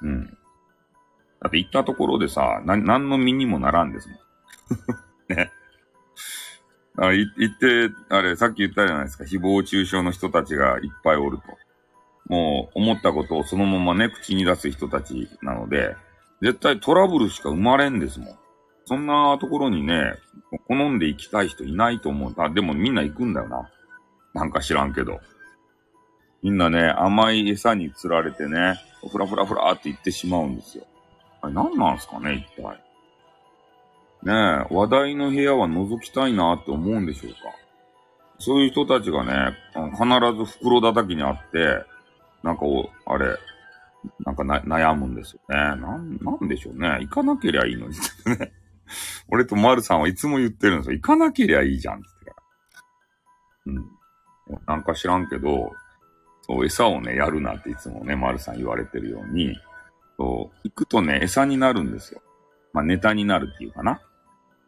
[0.01, 0.25] うん。
[1.41, 4.17] だって行ったところでさ、な、何の身にもならんですもん。
[5.35, 5.51] ね。
[6.97, 9.23] あ言って、あれ、さっき言ったじゃないですか。
[9.23, 11.43] 誹謗中傷の人たちがいっぱいおると。
[12.27, 15.95] もう、思ったことをそのままね、口に出す人たちなので、
[16.41, 18.37] 絶対トラブルしか生まれんですもん。
[18.85, 20.13] そんなところにね、
[20.67, 22.33] 好んで行きたい人いないと思う。
[22.37, 23.69] あ、でもみんな行くんだよな。
[24.33, 25.19] なんか知らんけど。
[26.43, 28.75] みんなね、甘い餌に釣られてね、
[29.09, 30.85] ふらふらふらって行ってしまうんですよ。
[31.41, 32.83] あれ何なんすかね、一体。
[34.23, 37.37] ねえ、話題の部屋は覗きたいなって思うんでしょうか。
[38.39, 39.57] そういう人たちがね、
[39.91, 40.05] 必
[40.37, 41.85] ず袋叩きにあって、
[42.43, 43.37] なんかお、あれ、
[44.25, 45.55] なんかな悩むんですよね。
[45.55, 46.89] なん、なんでしょうね。
[47.01, 48.51] 行かなけりゃいいのにね。
[49.29, 50.93] 俺と丸さんはいつも言ってるんですよ。
[50.95, 52.07] 行かなけりゃいいじゃんって。
[53.67, 53.85] うん。
[54.67, 55.71] なんか知らんけど、
[56.43, 59.57] そう、餌をね、やるなっていつもね、丸さん言われてるように、
[60.17, 62.21] そう、行くとね、餌になるんですよ。
[62.73, 64.01] まあ、ネタになるっていうかな。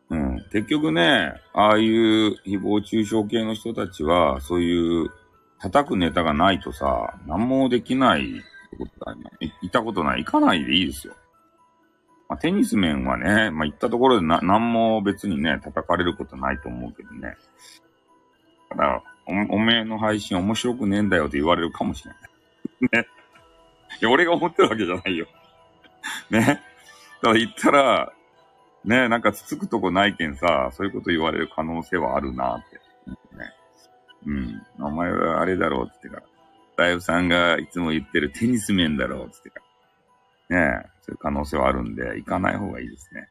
[0.10, 0.46] うん。
[0.52, 5.10] 結局ね、ああいう誹謗中傷系の人たちは、そういう
[5.60, 9.24] 叩くネタがないとさ、何もできないってことだね。
[9.62, 10.24] 行ったことない。
[10.24, 11.16] 行かないでいいですよ。
[12.30, 17.36] まあ、テニス面はね、まあ、行ったところでな、何も別にね、叩かれることないと思うけどね。
[18.70, 23.04] だから、お、おめえの配信面白くねえんだよって言われるかもしれない。
[23.04, 23.08] ね。
[24.02, 25.28] いや、俺が思ってるわけじゃないよ。
[26.30, 26.62] ね。
[27.22, 28.14] ただ言ったら、
[28.84, 32.76] ね、なんかつつくとこないけんさ、そういうこと言われる可能性はあるなって。
[33.36, 33.54] ね。
[34.28, 34.62] うん。
[34.80, 36.36] お前はあれだろうって言ってから。
[36.78, 39.62] 大夫さんがいつも言ってるテニス面だろうって言ってか
[40.50, 40.82] ら。
[40.82, 43.30] ねそういう可能性はあるんで、行かない方がいいですね。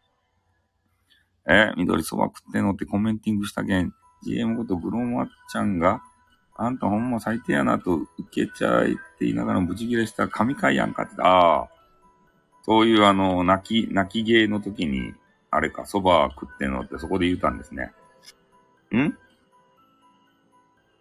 [1.46, 3.92] え、緑そば食ってんのってコメンティングしたけん、
[4.24, 6.02] GM ことグローマッちゃんが、
[6.56, 11.68] あんたほんま最低やなと受けちゃいって言いながらブチギレした神回やんかって、ああ、
[12.62, 15.14] そういうあの、泣き、泣き芸の時に、
[15.50, 17.92] あれか、蕎麦食ってんのってそこで言うたんですね。
[18.92, 19.16] ん？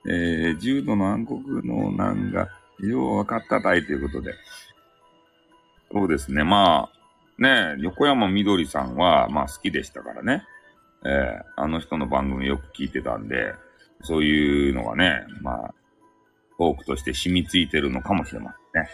[0.06, 4.34] えー、重度の暗黒の難が、よう分かったたいということで。
[5.92, 6.44] そうですね。
[6.44, 10.44] まあ、ね、横山みどりさんは、まあ好きでしたからね。
[11.06, 13.54] えー、あの人の番組よく聞いてたんで、
[14.02, 15.74] そういうのがね、まあ、
[16.58, 18.90] トークとして染みついてるのかもしれませんね。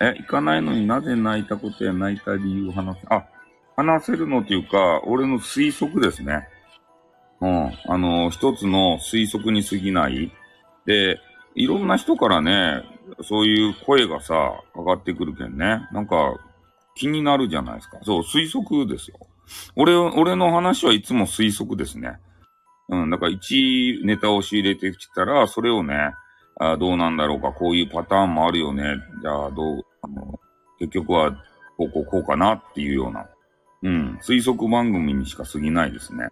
[0.00, 3.26] え、行かないのになぜ泣いたことや泣いた理由を話す、あ、
[3.76, 6.48] 話せるのっていうか、俺の推測ですね。
[7.40, 7.72] うん。
[7.86, 10.32] あの、一つの推測に過ぎない。
[10.86, 11.18] で、
[11.54, 12.82] いろんな人からね、
[13.22, 15.86] そういう声がさ、かかってくるけんね。
[15.92, 16.34] なんか、
[16.94, 17.98] 気になるじゃないですか。
[18.02, 19.18] そう、推測ですよ。
[19.76, 22.18] 俺、俺の話はいつも推測ですね。
[22.88, 26.12] うん、だから1ネタを仕入れてきたら、それをね、
[26.58, 28.96] あどうなんだろうか、こういうパターンもあるよね。
[29.22, 30.38] じゃあ、どう、あの、
[30.78, 31.32] 結局は、
[31.76, 33.28] こう、こう、こうかなっていうような、
[33.82, 36.28] うん、推測番組にしか過ぎないですね。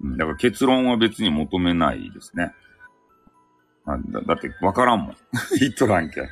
[0.00, 2.52] うん、だから結論は別に求めないですね。
[3.84, 5.16] あだだって、わからんもん。
[5.58, 6.22] 言っとらんけ。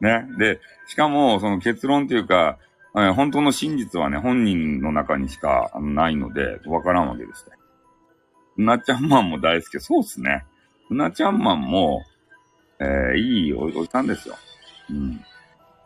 [0.00, 0.26] ね。
[0.38, 2.58] で、しかも、その結論っていうか、
[2.92, 7.56] 本当の真実はね、本人の中にしかないので、わからんわけですね。
[8.56, 9.78] うなちゃんマンも大好き。
[9.80, 10.44] そうっすね。
[10.90, 12.02] うなちゃんマンも、
[12.80, 14.34] えー、いいおじさんですよ。
[14.90, 15.20] うん。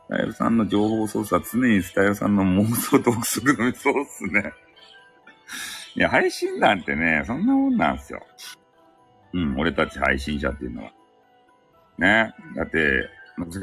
[0.07, 4.53] スタイルさんの情報操作、常にスタイルさんの妄想と憶測の、そうっすね。
[5.95, 8.21] いや、配信なんてね、そんなもんなんすよ。
[9.35, 10.93] うん、俺たち配信者っていうのは。
[11.99, 12.35] ね。
[12.57, 13.09] だって、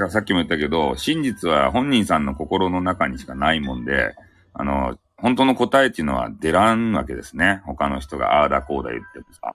[0.09, 4.15] さっきも言ったけど、真実は本人さんの心の中にしかないもんで、
[4.53, 7.61] あの、本当の答えっていうのは出らんわけですね。
[7.65, 9.53] 他の人がああだこうだ言ってもさ。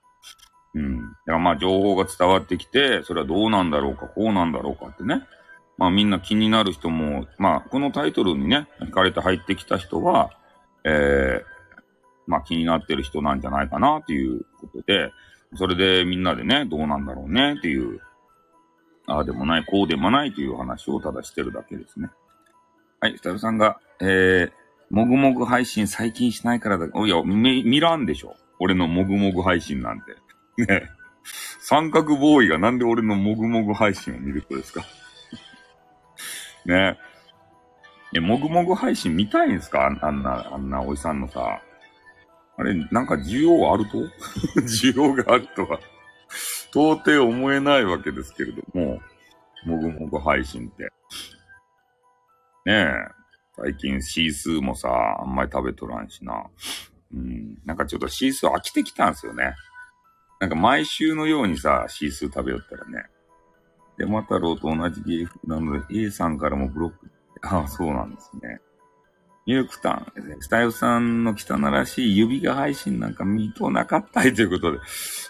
[0.75, 1.01] うん。
[1.01, 5.23] だからまあ情報が伝わってきて、それはどうなんだろうか、こうなんだろうかってね。
[5.77, 10.31] まあみんな気になる人も、まあこのタイトルにね、惹かれて入ってきた人は、
[10.85, 11.81] ええー、
[12.27, 15.13] まあ気になってる人なんじゃないかなっていうことで、
[15.57, 18.01] それでみんなでね、どうなんだろうねっていう、
[19.07, 22.09] ああでもない、こうでもないという話をただしてるだけですね。
[23.01, 24.53] はい、スタイルさんが、えー、
[24.91, 26.87] もぐもぐ配信最近しないからだ。
[26.87, 28.37] いや、見、見らんでしょ。
[28.61, 30.13] 俺のもぐもぐ配信なんて。
[30.67, 30.91] ね
[31.61, 34.83] 三角ボーイがなんで俺のもぐもぐ配信を見るとですか
[36.67, 36.99] ね
[38.15, 38.21] え。
[38.21, 39.87] もぐもぐ配信見たいんですか？
[40.03, 41.61] あんな、あんなおじさんのさ。
[42.57, 43.99] あれ、なんか需要あると？
[44.63, 45.81] 需要があるとは
[46.75, 49.01] 到底思えないわけですけれども、
[49.65, 50.85] もぐもぐ配信って。
[52.67, 52.91] ねえ。
[53.57, 54.89] 最近シースーもさ、
[55.21, 56.47] あんまり食べとらんしな。
[57.15, 57.59] うん。
[57.65, 59.55] なんかちょっとシースー飽きてきたんすよね。
[60.41, 63.05] なんか毎週のようにさ、シースー食べよったらね。
[63.97, 67.11] で、マタロウと同じ芸風なので、A さんからもブロック。
[67.43, 68.61] ああ、そうなんですね。
[69.47, 74.79] ミルクタン、スタイルさんの汚らしい指が配信なんか見となかったいということで、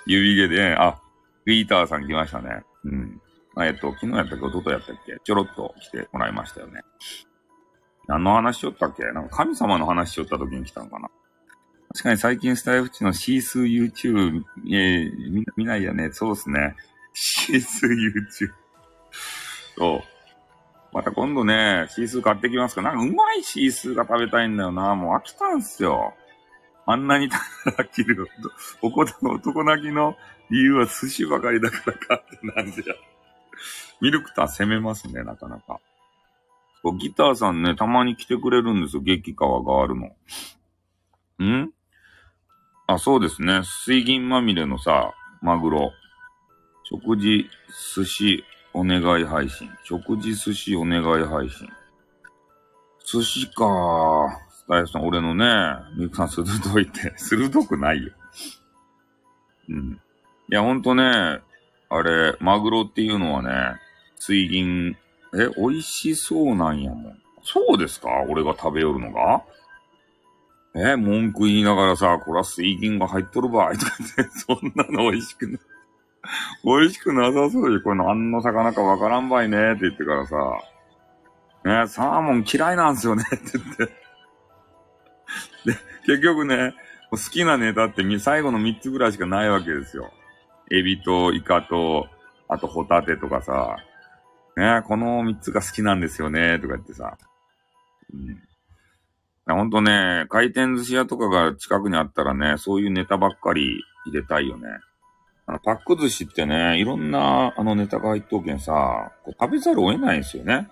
[0.07, 1.01] 指毛で、ね、あ、
[1.47, 2.63] リーターさん来ましたね。
[2.85, 3.21] うん。
[3.63, 6.81] えっと、昨日やったっけ、一昨日やったっけ、ちょろっと来てもらいましたよね。
[8.09, 9.05] 何の話しよったっけ？
[9.13, 11.09] なんか神様の話しよった時に来たのかな
[11.93, 16.11] 確かに最近スタイフチのシースー YouTube、えー、見見ないよね。
[16.13, 16.75] そうっすね。
[17.15, 18.51] シースー YouTube。
[19.79, 20.01] そう。
[20.93, 22.83] また今度ね、シースー買ってきますか？
[22.83, 24.95] なんかうまいシースーが食べたいんだよな。
[24.97, 26.15] もう飽きたんすよ。
[26.87, 28.29] あんなに飽きる
[28.83, 29.05] 男
[29.65, 30.17] 泣きの
[30.51, 32.95] 理由は寿司ばかりだからかってなんでや。
[34.01, 35.81] ミルクター攻めますね、なかなか。
[36.99, 39.03] ギターさんね、たまに来てくれるんですよ。
[39.03, 40.09] 激川があるの。
[41.43, 41.71] ん？
[42.87, 43.63] あ、そうですね。
[43.87, 45.93] 水銀まみれのさ、マグロ。
[46.83, 47.49] 食事、
[47.97, 49.71] 寿司、お願い配信。
[49.85, 51.67] 食事、寿司、お願い配信。
[53.07, 53.65] 寿司か
[54.51, 55.47] スタイルさん、俺のね、
[55.97, 58.13] ミルクさん鋭いって、鋭くないよ。
[59.71, 60.01] うん。
[60.51, 61.41] いや、ほんとね、
[61.89, 63.81] あれ、マグロっていうのはね、
[64.17, 64.97] 水銀
[65.37, 67.19] え、美味しそうなんやもん。
[67.43, 68.09] そうですか？
[68.29, 69.43] 俺が食べよるのが？
[70.77, 75.61] え、文句言いながらさ、こら水銀が入っとるばいとかって、 そんなの美味しくない、
[76.65, 80.37] 美味しくなさそうで、これ何の魚かわからんばいねって言ってからさ、
[81.65, 83.85] ね、サーモン嫌いなんすよね って言って。
[85.65, 86.75] で、結局ね、
[87.11, 90.13] 好きなネタって最後の3つぐらいしかないわけですよ。
[90.79, 92.09] エビとイカと、
[92.49, 93.77] あとホタテとかさ、
[94.57, 97.17] ね、この3つが好きなんですよね、とか言ってさ。
[98.13, 99.57] うん。
[99.57, 104.69] ほんとね、回転寿司屋とかが近くにあったらね、そういうネタばっかり入れたいよね。
[105.47, 110.69] あの、パック寿司ってね、いろんなあのネタが入っとうけんさ、こう食べざるを得ないんですよね。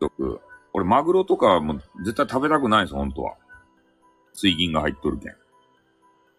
[0.00, 0.40] 結局。
[0.72, 3.34] 俺、マグロとかも絶対食べたくないです、本当は。
[4.32, 5.36] 水銀が入っとるけん。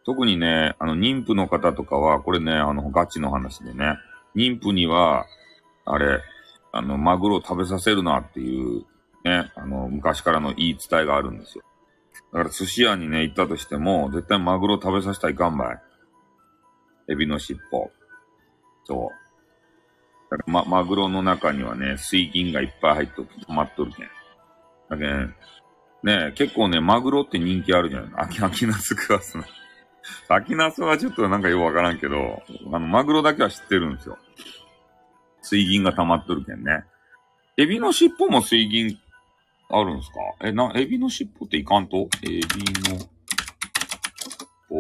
[0.06, 3.98] 特にね、あの、妊婦の方とかは、これね、あの、ガチの話でね、
[4.36, 5.26] 妊婦には、
[5.84, 6.22] あれ、
[6.72, 8.86] あの、マグロを食べさせるなっていう、
[9.24, 11.64] ね、あの、昔からの言い伝えがあるんですよ。
[12.32, 15.82] だから寿司屋にね、行ったとしても、絶対マグロ食べさせたいかんばい。
[17.10, 17.92] エビの尻尾。
[18.84, 19.26] そう。
[20.30, 24.08] だからま、マグロの中にはね、水銀がいっぱい入っと止まっとるけん。
[24.90, 25.36] だけん、
[26.04, 29.46] ね結構ね、マグロって人気あるじゃない秋、秋ナス食わすな。
[30.28, 34.18] 秋ナスはちょっとなんかよくわからんけど、あの、マグロだけは知ってるんですよ。
[35.42, 36.84] 水銀が溜まっとるけんね。
[37.58, 38.98] エビの尻尾も水銀
[39.70, 40.16] あるんすか？
[40.42, 42.10] え、な、エビの尻尾っていかんと？
[42.24, 42.40] エビ
[42.90, 42.98] の、
[44.70, 44.80] お、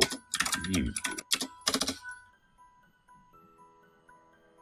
[0.71, 0.93] 妊婦。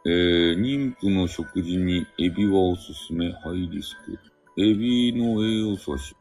[0.05, 4.19] えー、妊婦の食事にエビはおすすめ、ハイリスク。
[4.61, 6.17] エビの栄養素は尻。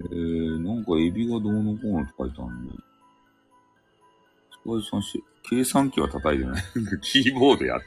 [0.00, 2.74] えー、なんかエビがどうのこうのって書いてあるんだ。
[4.52, 6.62] スパイさんし、計算機は叩いてない。
[7.02, 7.80] キーボードや。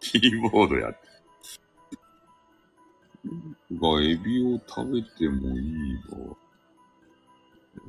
[0.00, 0.94] キーボードや。
[3.72, 6.36] がエビを食べてもいいわ。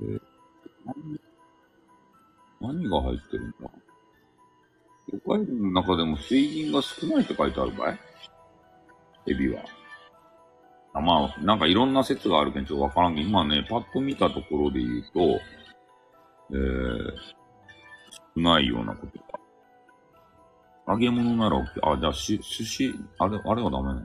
[0.01, 0.21] えー、
[2.61, 3.69] 何何が入ってるんだ？
[5.11, 7.99] 魚介類の中でも水銀が少ないって書いてあるばい？
[9.27, 9.61] エビは。
[11.01, 15.19] まあ、なんかいろんな説があるけんちょっとわからんけど、今ね、パッと見たところで言うと、
[16.51, 17.11] えー、
[18.35, 19.25] 少ないようなことが。
[20.87, 21.63] 揚げ物なら OK。
[21.89, 24.01] あ、じゃあし、寿司、あれ、あれはダメなの？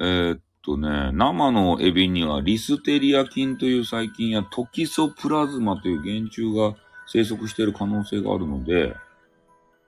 [0.00, 8.94] えー、っとね、生のエビにはリステリア菌という細菌やトキソプラズマという原虫が生息している可能性があるので、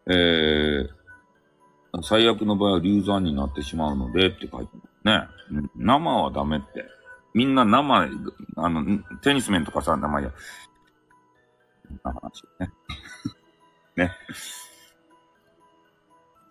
[0.07, 0.89] えー、
[2.03, 5.69] 最悪の場合は流産になってしまうのでって書いてますね。
[5.77, 6.85] 生はダメって。
[7.35, 8.09] みんな生、
[8.57, 8.85] あの、
[9.23, 10.33] テニス面とかさ、生や。
[12.05, 12.71] な話ね。
[13.97, 14.13] ね。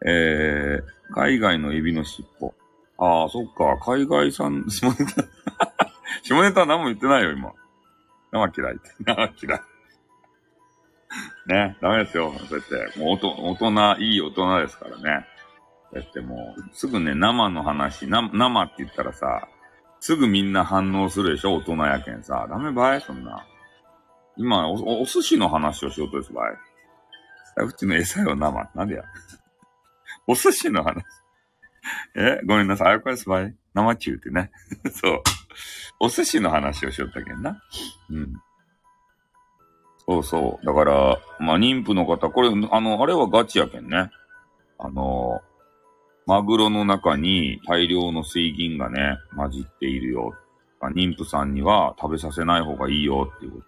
[0.05, 2.53] えー、海外のエビの尻尾。
[2.97, 3.77] ああ、そっか。
[3.79, 5.23] 海外産、 下ネタ
[6.23, 7.53] 下ネタ何も言ってないよ、今。
[8.31, 8.89] 生嫌いって。
[8.99, 9.61] 生嫌い。
[11.45, 12.33] ね、ダメですよ。
[12.49, 12.99] そうやって。
[12.99, 15.27] もう、大人、いい大人ですからね。
[15.93, 19.47] そうやってもう、すぐね、生の話、生って言ったらさ、
[19.99, 22.47] すぐみんな反応するでしょ大人やけんさ。
[22.49, 23.45] ダメばいそんな。
[24.35, 26.53] 今お、お寿司の話をしようとですばい。
[27.63, 28.69] うちの餌よ生。
[28.73, 29.03] なんでや。
[30.27, 31.03] お寿司の話。
[32.15, 32.87] えごめんなさい。
[32.87, 33.55] あやこですばい。
[33.73, 34.51] 生中ってね。
[34.91, 35.23] そう。
[35.99, 37.61] お寿司の話をしよったけんな。
[38.09, 38.33] うん。
[40.07, 40.65] そうそう。
[40.65, 44.09] だから、まあ、妊婦の方、これ、あの、あれはガチやけんね。
[44.79, 45.41] あの、
[46.25, 50.33] マグロの中に大量の水銀がね、混じっているよ。
[50.95, 53.65] 妊婦さんには食べさせない方がいいよっていうこと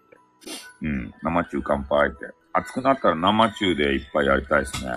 [0.86, 0.88] で。
[0.90, 1.14] うん。
[1.22, 2.18] 生中乾杯って。
[2.54, 4.92] 熱くなったら生中でいっぱいやりたいですね。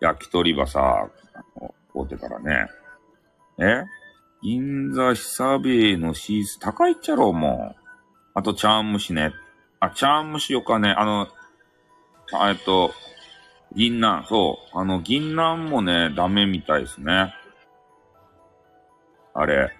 [0.00, 2.68] 焼き鳥はさ、あの、こうてからね。
[3.58, 3.84] え？
[4.40, 7.82] 銀座久兵のシース高いっちゃろ、もう。
[8.34, 9.32] あと、茶碗蒸しね。
[9.80, 10.90] あ、茶碗蒸しよかね。
[10.90, 11.28] あの、
[12.32, 12.92] あえっと、
[13.74, 14.78] 銀杏、そう。
[14.78, 17.34] あの、銀杏もね、ダメみたいですね。
[19.34, 19.70] あれ。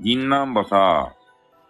[0.00, 1.14] 銀杏ばさ、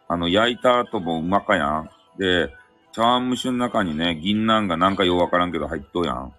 [0.09, 1.91] あの、焼いた後もうまかやん。
[2.18, 2.53] で、
[2.93, 6.32] 茶碗蒸しの中にね、銀杏がなんかようわからんけど入っとうやん。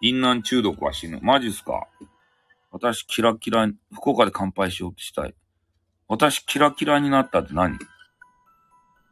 [0.00, 1.18] 銀杏中毒は死ぬ。
[1.22, 1.86] マジっすか
[2.70, 5.34] 私キラキラ、福岡で乾杯しようとしたい。
[6.08, 7.78] 私キラキラになったって何？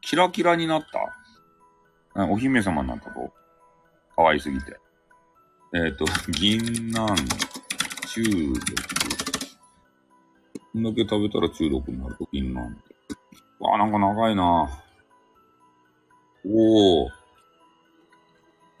[0.01, 0.83] キラキラになっ
[2.13, 2.25] た？
[2.25, 3.33] お姫様になったと
[4.15, 4.77] 可愛すぎて。
[5.75, 7.15] えっ、ー、と、銀杏
[8.05, 8.59] 中毒。
[10.71, 12.93] こんだけ食べたら中毒になると銀杏って。
[13.59, 14.69] わあ、なんか長いな
[16.45, 17.09] おお。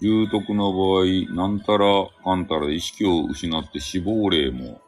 [0.01, 4.79] 重篤な場合、なんたらかんたら意識を失って死亡例も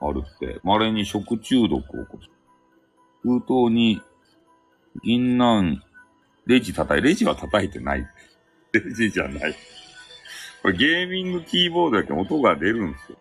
[0.00, 2.30] あるって、稀に食中毒を起こす。
[3.22, 4.00] 封筒に
[5.04, 5.82] 銀杏、
[6.46, 8.06] レジ叩い、レジは叩いてない。
[8.72, 9.54] レジじゃない。
[10.62, 13.18] これゲーミングキーボードやけん音が出るんですよ。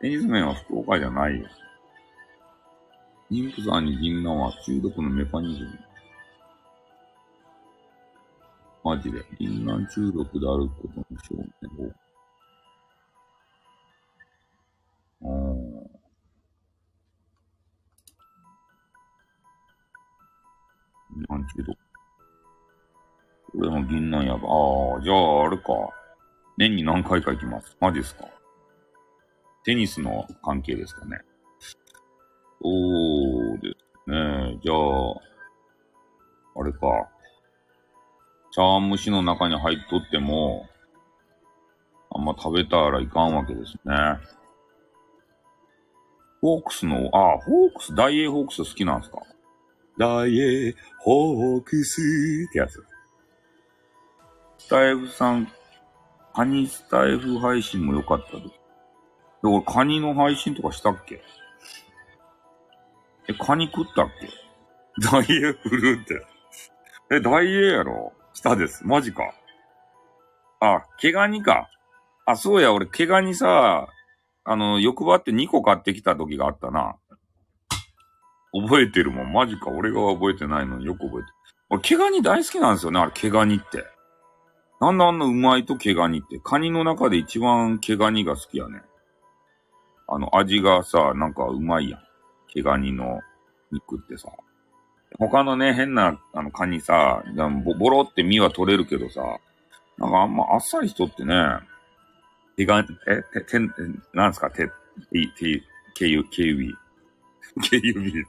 [0.00, 1.46] テニス面は福岡じゃないよ。
[3.30, 5.78] 妊婦さんに銀杏は中毒のメカニズム。
[8.84, 9.22] マジで。
[9.38, 11.92] 銀杏中毒であることの証明を。
[15.22, 15.88] あー。
[21.14, 21.87] 銀杏中毒。
[23.58, 24.48] これも銀杏やば。
[24.48, 25.64] ああ、じゃあ、あれか。
[26.58, 27.76] 年に何回か行きます。
[27.80, 28.24] マジですか
[29.64, 31.18] テニスの関係ですかね。
[32.62, 33.70] そうで
[34.04, 34.60] すね。
[34.62, 35.10] じゃあ、
[36.60, 37.08] あれか。
[38.52, 40.68] 茶碗蒸しの中に入っとっても、
[42.14, 43.94] あんま食べたらいかんわけですね。
[46.40, 49.18] ホークスの、あ、ホークス、ダイエーホークス好きなんですか
[49.98, 52.00] ダイエーホークス
[52.48, 52.87] ってやつ。
[54.58, 55.50] スタイフさん、
[56.34, 58.48] カニスタイフ配信も良かったです。
[58.48, 58.50] で、
[59.44, 61.22] 俺カニの配信とかしたっけ？
[63.28, 64.28] え、カニ食ったっけ？
[65.10, 66.26] ダイエフルって。
[67.10, 68.12] え、ダイエやろ？
[68.34, 68.86] したです。
[68.86, 69.32] マジか。
[70.60, 71.70] あ、毛ガニか。
[72.26, 73.88] あ、そうや、俺毛ガニさ、
[74.44, 76.96] あの、欲張って2個買ってきた時があったな。
[78.52, 79.32] 覚えてるもん。
[79.32, 79.70] マジか。
[79.70, 81.34] 俺が覚えてないのによく覚えてる。
[81.70, 83.00] 俺、毛ガニ大好きなんですよね。
[83.00, 83.84] あれ、毛ガニって。
[84.80, 86.38] なんであんなうまいと毛ガニって。
[86.42, 88.82] カニの中で一番毛ガニが好きやね。
[90.06, 92.00] あの、味がさ、なんかうまいやん。
[92.48, 93.20] 毛ガニの
[93.72, 94.28] 肉ってさ。
[95.18, 97.24] 他のね、変な、あの、カニさ、
[97.64, 99.22] ボボロって身は取れるけどさ、
[99.96, 101.34] なんかあんまあっさりしとってね、
[102.56, 103.58] 手が、え、て、て、
[104.12, 104.68] なんすか、手、
[105.10, 105.62] 手、手、
[105.94, 106.76] 毛指、 毛指。
[107.94, 108.26] 毛指。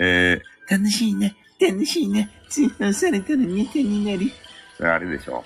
[0.00, 1.36] えー、楽しいね、
[1.70, 4.30] 楽しいね、通報されたらネタになる。
[4.76, 5.44] それあれでしょ。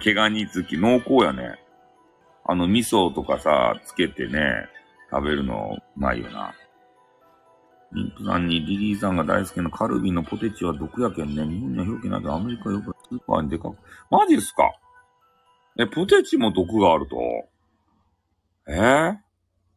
[0.00, 1.58] 毛ガニ好き、濃厚やね。
[2.44, 4.68] あの、味噌とかさ、つけてね、
[5.10, 6.54] 食べるのうまいよな。
[7.94, 11.44] 妊婦さんにリリーさんが大好きなカルビのポテチは毒やけんね。
[11.44, 13.76] 日本には表記ないけど、アメリカよくスーパーにでかく。
[14.10, 14.72] マジっすか？
[15.78, 17.16] え、ポテチも毒があると？
[18.66, 19.16] えー、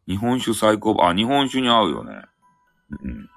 [0.08, 2.22] 日本酒最高、あ、日本酒に合うよね。
[3.04, 3.30] うん。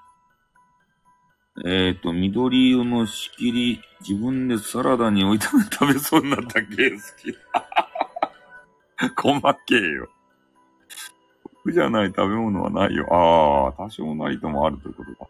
[1.64, 7.22] えっ、ー、と、緑色の仕切り、自分でサラダに置いて食べそうになったケース好
[9.14, 9.14] き。
[9.40, 10.08] 細けえよ。
[11.64, 13.06] 僕じゃない食べ物はないよ。
[13.10, 15.26] ああ、多少なりともあるということか。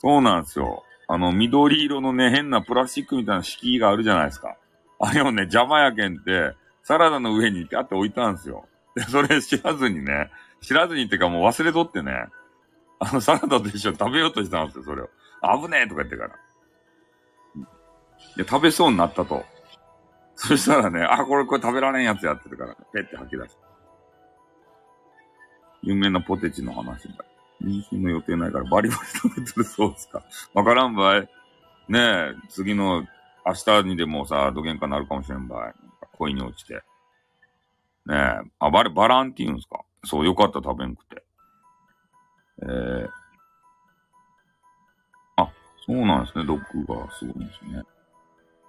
[0.00, 0.84] そうなんですよ。
[1.08, 4.56] あの、緑色のね、変なプラスチックみたいな敷居があるじゃないですか。
[5.00, 8.66] あれをね、邪魔やけんって、サラダの上にピャって置いたんですよ。
[8.94, 10.30] で、それ知らずにね、
[10.60, 12.26] 知らずにってかもう忘れとってね、
[12.98, 15.10] あのサラダと一緒に食べようとしたんですよ、それを。
[15.42, 16.30] 危ねえとか言ってから。
[18.36, 19.44] で、食べそうになったと。
[20.36, 23.60] そしたらね、あ、これこれ食べられんやつやってるから、ペッて吐き出した。
[25.82, 27.24] 有名なポテチの話だ。
[27.62, 30.22] 妊娠の予定ないからバリバリ食べてるそうですか。
[30.54, 31.28] わからんばい。
[31.88, 33.06] ねえ、次の
[33.44, 35.74] 明日にでもさ、どげんかなるかもしれんばい。
[36.12, 36.74] 恋に落ちて。
[38.06, 39.80] ねえ、あ、バレ、バランって言うんですか？
[40.04, 41.22] そう、よかった食べんくて。
[42.62, 43.08] えー、
[45.90, 47.82] そうなんですね、毒がすごいんですね。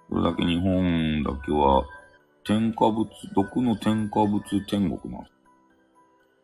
[0.08, 1.84] それだけ日本だけは、
[2.44, 5.30] 添加物、毒の添加物天国なんで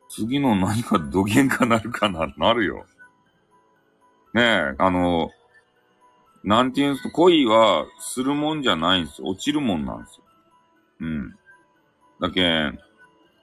[0.09, 0.23] す。
[0.23, 2.87] 次の何か土下かなるかな、なるよ。
[4.35, 5.33] ねえ、あの、
[6.45, 9.27] なんていうんですか、恋はするもんじゃないんですよ。
[9.27, 10.25] 落ちるもんなんですよ。
[11.01, 11.35] うん。
[12.21, 12.71] だけ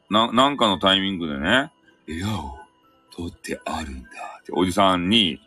[0.09, 1.73] な、なんかのタイミングでね、
[2.07, 2.57] 矢を
[3.13, 5.41] 取ってあるんだっておじさんに、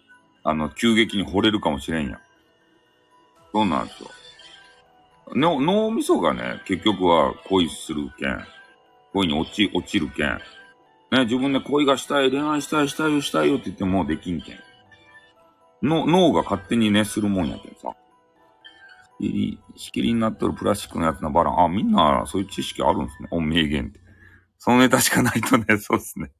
[0.48, 2.20] あの、急激に惚れるかもしれんやん。
[3.52, 4.10] そうなんですよ。
[5.34, 8.42] の脳みそがね、結局は恋するけん。
[9.12, 10.40] 恋に落ち、落ちるけん。
[11.10, 14.58] ね、自分で恋がしたい、恋愛したい、したいよ、したいよって言ってもできんけん。
[15.82, 17.94] の、脳が勝手にね、するもんやけんさ。
[19.20, 21.60] 仕切り、仕切りになっとるプラスチックのやつのバラン。
[21.60, 23.28] あ、みんなそういう知識あるんですね。
[23.30, 24.00] お、名言って。
[24.56, 26.30] そのネタしかないとね、そうっすね。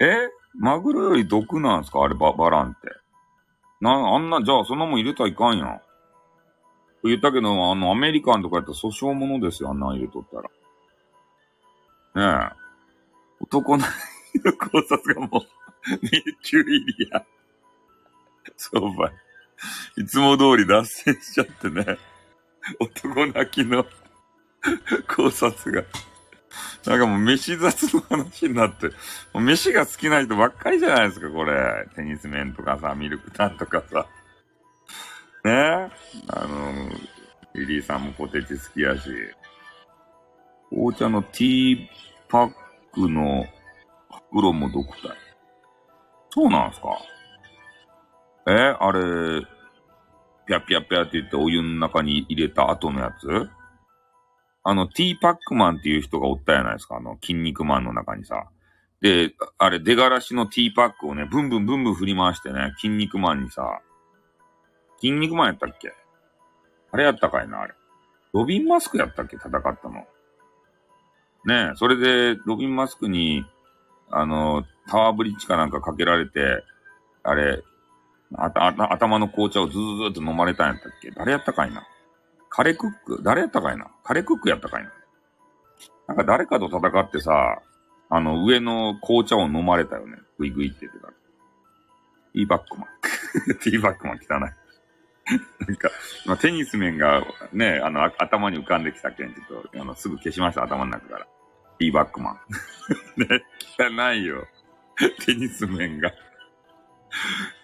[0.00, 0.28] え？
[0.54, 2.02] マグロより毒なんすか？
[2.02, 2.88] あれ、バ、バランって。
[3.82, 5.80] な、あんな、じゃあそんなもん入れたらいかんやん。
[7.02, 10.36] 言ったけど、あの、アメリカンとかやったら訴訟ものですよ、あんなん入れとった
[12.16, 12.48] ら。
[12.48, 12.56] ねえ。
[13.40, 16.10] 男の考察がもう、迷
[16.52, 17.26] 宮入りや。
[18.56, 19.12] そうばい。
[19.96, 21.98] いつも通り脱線しちゃってね。
[22.78, 23.84] 男泣きの
[25.08, 25.84] 考察が。
[26.86, 28.92] なんかもう飯雑の話になって、も
[29.34, 31.86] う飯が好きな人ばっかりじゃないですか、これ。
[31.94, 34.06] テニス面とかさ、ミルクタンとかさ。
[35.44, 35.90] ね？
[36.28, 36.88] あの、
[37.54, 39.10] リリーさんもポテチ好きやし。
[40.70, 41.88] 紅茶のティー
[42.28, 42.52] パッ
[42.92, 43.46] クの
[44.30, 45.10] 袋も毒体。
[46.30, 46.98] そうなんすか？
[48.48, 49.42] えあれ、
[50.46, 53.50] ぴゃぴゃぴゃって言ってお湯の中に入れた後のやつ？
[54.64, 56.96] あの、ティーパックマンっていう人がおったやないですか。
[56.96, 58.44] あの、筋肉マンの中にさ。
[59.00, 63.80] で、あれ、出がらしのティーパックをね、ブンブンブンブン振り回してね、筋肉マンにさ、
[65.00, 65.92] 筋肉マンやったっけ？
[66.92, 67.74] あれやったかいな、あれ。
[68.32, 69.36] ロビンマスクやったっけ？
[69.36, 70.06] 戦ったの。
[71.44, 73.44] ねえ、それで、ロビンマスクに、
[74.12, 76.62] あの、タワーブリッジかなんかかけられて、
[77.24, 77.60] あれ、
[78.36, 81.10] あた、あた頭の紅茶をずーっと飲まれたんやったっけ？
[81.10, 81.84] 誰やったかいな？
[82.54, 83.22] カレクック？
[83.22, 83.86] 誰やったかいな？
[84.04, 84.92] カレクックやったかいな？
[86.08, 87.62] なんか誰かと戦ってさ、
[88.10, 90.18] あの、上の紅茶を飲まれたよね。
[90.38, 91.08] グイグイって言ってた。
[91.08, 92.88] ティーバックマン。
[93.62, 94.40] ティーバックマン汚い。
[95.66, 95.90] なんか、
[96.26, 101.26] まあ、テニス面がね、あの、頭に浮かんできたけん、ちょっと、あの、すぐ消しました、頭の中から。
[101.78, 102.38] ティーバックマン。
[103.16, 103.44] ね、
[103.78, 104.46] 汚いよ。
[105.24, 106.12] テニス面が。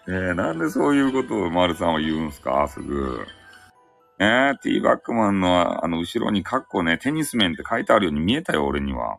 [0.07, 2.67] えー、なんでそういうことを丸さんは言うんすか？
[2.69, 3.27] すぐ。
[4.21, 9.19] えー、ティーバックマンのあの後ろにカッコね、テニス面って書いてあるように見えたよ、俺には。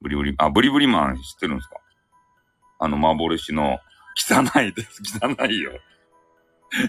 [0.00, 1.76] ブリブリ、あ、ブリブリマン知ってるんですか？
[2.78, 3.78] あの幻の、
[4.16, 5.72] 汚いです、 汚いよ。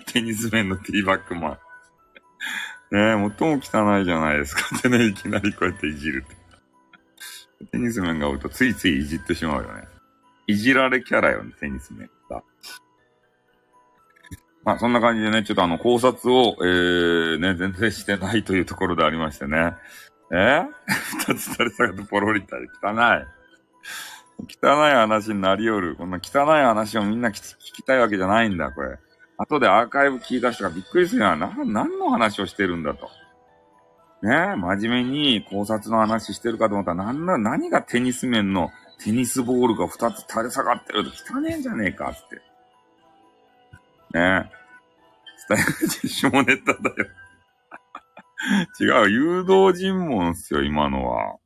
[0.08, 1.52] テニス面のティーバックマン。
[1.52, 1.58] ね
[2.92, 6.38] え、最も汚いじゃないですかってね、いきなりこうやっていじるって。
[7.72, 9.88] テニス面がおるとついついいじってしまうよね。
[10.46, 12.44] いじられキャラよね、テニス面が。
[14.68, 19.76] まあ、そんな感じでね、ちょっとあの、考察を、えー、ね、全然してないというところでありましてね。
[20.34, 20.62] え？
[21.26, 23.26] 二つ垂れ下がってポロリったり、汚い。
[24.62, 25.96] 汚い話になりよる。
[25.96, 29.00] こんな汚い話をみんな聞きたいわけじゃないんだ、これ。
[29.38, 31.38] 後でアーカイブ聞いた人がびっくりするよ。
[31.38, 33.10] な、何の話をしてるんだと。
[34.22, 34.58] ね？
[34.58, 42.47] 真面目に考察の話してるかと思ったら、なんな、何がテニス面のテニスボールが二つ垂れ下がってると汚ねえんじゃねえか、つって。
[44.14, 44.52] ね
[45.50, 47.08] 伝え口下ネタだよ
[48.80, 51.38] 違う、誘導尋問っすよ、今のは。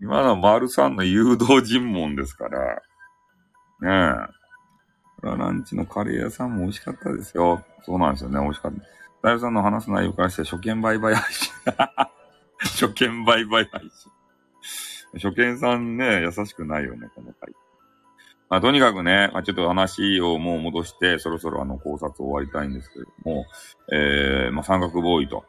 [0.00, 2.82] 今のは丸さんの誘導尋問ですから。
[3.82, 4.26] ね
[5.22, 5.26] え。
[5.26, 7.62] ランチのカレー屋さんも美味しかったですよ。
[7.84, 8.80] そうなんですよね、美味しかった。
[9.22, 11.52] 大夫さんの話す内容からして初見売買配信。
[12.58, 15.20] 初見売買配信。
[15.20, 17.52] 初見さんね、優しくないよね、この回。
[18.50, 23.46] まあ、とにかくね、まあ、ちょっと話をもう戻して、そろそろあの考察を終わりたいんですけれども、
[23.92, 25.44] えー、まあ、三角ボーイと。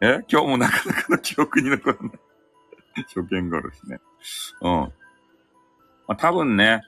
[0.00, 0.18] え？
[0.28, 2.10] 今日もなかなかの記憶に残らない。
[3.14, 4.00] 初見殺しね。
[4.62, 4.70] うん。
[4.72, 4.92] ま
[6.08, 6.82] あ、多分ね、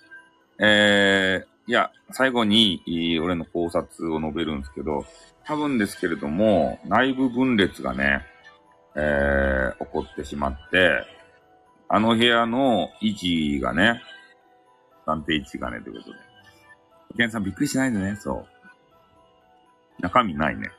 [0.58, 2.82] えー、いや、最後に、
[3.22, 5.06] 俺の考察を述べるんですけど、
[5.44, 8.26] 多分ですけれども、内部分裂がね、
[8.96, 11.06] えー、起こってしまって、
[11.88, 14.02] あの部屋の位置がね、
[15.06, 16.18] 暫定位置がね、ということで。
[17.14, 18.46] お客さんびっくりしないでね、そう。
[20.02, 20.70] 中身ないね。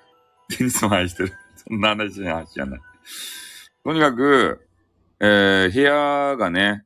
[0.50, 1.34] テニスも愛してる。
[1.56, 2.80] そんな話じゃない。
[3.84, 4.68] とにかく、
[5.20, 6.86] えー、部屋がね、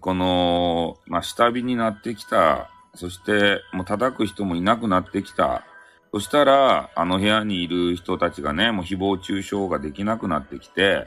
[0.00, 2.70] この、まあ、下火になってきた。
[2.94, 5.64] そして、もう叩く人もいなくなってきた。
[6.12, 11.04] そしたら、あの部屋にいる人たちがね、もう誹謗中傷ができなくなってきて、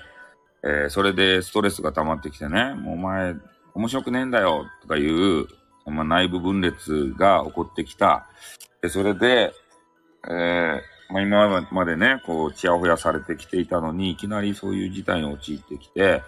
[0.63, 3.35] えー、それでストレスが溜まってきてね、もうお前、
[3.73, 5.47] 面白くねえんだよ、とかいう、
[5.89, 8.27] まあ、内部分裂が起こってきた。
[8.81, 9.53] で、それで、
[10.27, 16.21] えー、まあ、今までね、こう、ちやほやされてきていたのに、いきなりそういう事態に陥ってきて、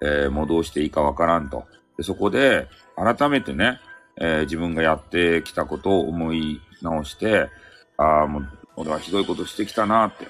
[0.00, 1.66] えー、もうどうしていいかわからんと。
[1.96, 3.80] で、そこで、改めてね、
[4.16, 7.48] えー、自分がやってきたことを思い直して、
[7.96, 10.26] ああ、もう、俺はひどいことしてきたなって、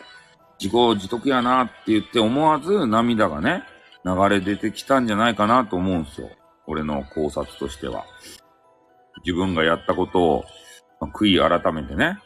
[0.58, 3.64] 自業自得やなって言って思わず涙がね、
[4.04, 6.30] 流れ出てきたんじゃないかなと思うんですよ。
[6.66, 8.04] 俺の考察としては。
[9.24, 10.44] 自分がやったことを、
[11.00, 12.18] まあ、悔い改めてね。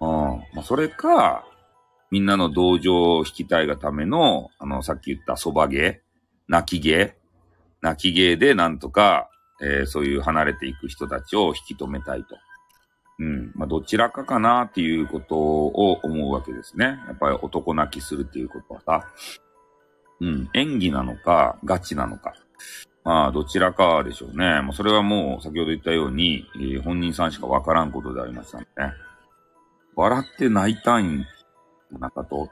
[0.00, 0.08] うん。
[0.08, 1.44] まあ、それか、
[2.10, 6.02] みんなの同情を引きたいがための、あの、さっき言ったそば芸、
[6.48, 7.16] 泣き芸、
[7.80, 9.30] 泣き芸でなんとか、
[9.62, 12.36] えー、そういう離れていく人たちを引き止めたいと。
[13.18, 13.52] うん。
[13.54, 16.84] まあ、どちらかかなっていうことを思うわけですね。
[17.06, 19.08] やっぱり男泣きするっていうことはさ、
[20.20, 20.50] うん。
[20.54, 22.34] 演技なのか、ガチなのか。
[23.04, 24.60] まあ、どちらかでしょうね。
[24.62, 28.66] もうそれはもう先ほど言ったように、えー、本人さんしかわからんことでありましたね。
[29.96, 31.26] 笑って泣いたいん
[31.98, 32.48] なかと。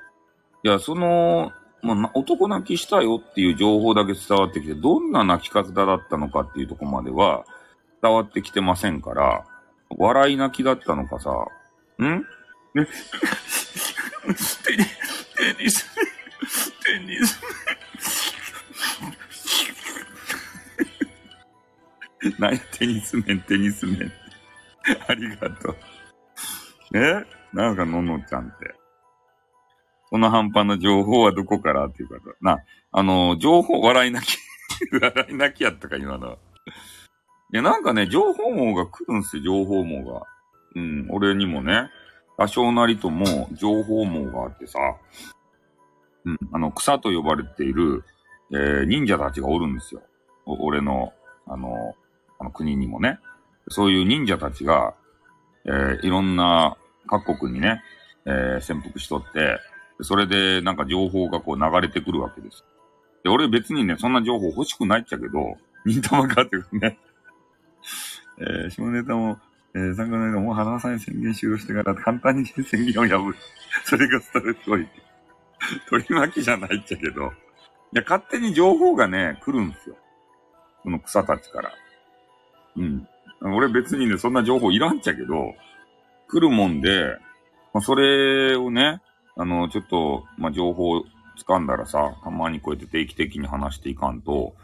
[0.63, 7.45] いや、その、まあ、男泣きしたよっていう情報だけ伝わってきて、どんな泣き方だったのかっていうとこまでは
[8.03, 9.45] 伝わってきてませんから、
[9.97, 11.31] 笑い泣きだったのかさ、
[12.03, 12.27] ん？
[12.73, 12.87] ね、
[14.25, 15.87] テニス、テニス、
[16.85, 17.41] テニス、
[22.39, 24.13] 何テニス面、テニス面。
[25.09, 25.77] ありがとう。
[26.95, 27.25] え？
[27.53, 28.75] なんかののちゃんって。
[30.11, 32.59] その半端な情報はどこからっていうかな、
[32.91, 34.39] あの、情報、笑い泣き
[35.01, 36.39] 笑い泣きやったか、今の。
[37.53, 40.23] いや、なんかね、情報網が来るんすよ、情報網が。
[40.75, 41.91] うん、俺にもね、
[42.37, 44.79] 多少なりとも情報網があってさ、
[46.25, 48.05] うん、あの、草と呼ばれている、
[48.53, 50.03] えー、忍者たちがおるんですよ。
[50.47, 51.13] 俺の、
[51.47, 51.95] あの、
[52.41, 53.19] あの国にもね。
[53.69, 54.95] そういう忍者たちが、
[55.65, 56.77] えー、いろんな
[57.07, 57.83] 各国にね、
[58.27, 59.59] えー、潜伏しとって、
[60.01, 62.65] それでなんか情報がこう流れてくるわけです。
[63.23, 66.99] で、俺別にね、そんな情報欲しくないっちゃけど、忍たまかってね。
[68.41, 69.39] えー、下ネタも、
[69.75, 73.37] えー、参加の間もう花さんに宣言終了してから簡単に宣言を破る。
[73.85, 74.89] それがストレス多い。
[75.91, 77.27] 取り巻きじゃないっちゃけど。
[77.93, 79.97] いや、勝手に情報がね、来るんですよ。
[80.83, 81.71] その草たちから。
[82.77, 83.09] うん。
[83.43, 85.55] 俺別にね、そんな情報いらんちゃけど、
[86.29, 87.17] 来るもんで、
[87.73, 89.01] まあ、それをね、
[89.37, 91.03] あの、ちょっと、まあ、情報
[91.39, 94.55] 掴んだらさ、たまにこうやって定期的に話していかんと、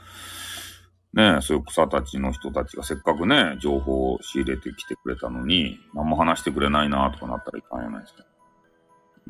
[1.15, 8.25] ねそういう草たちの人たちがせっかくね、情報を仕入れてきてくれたのに、何も話してくれないなとかなったらいかんやないですか。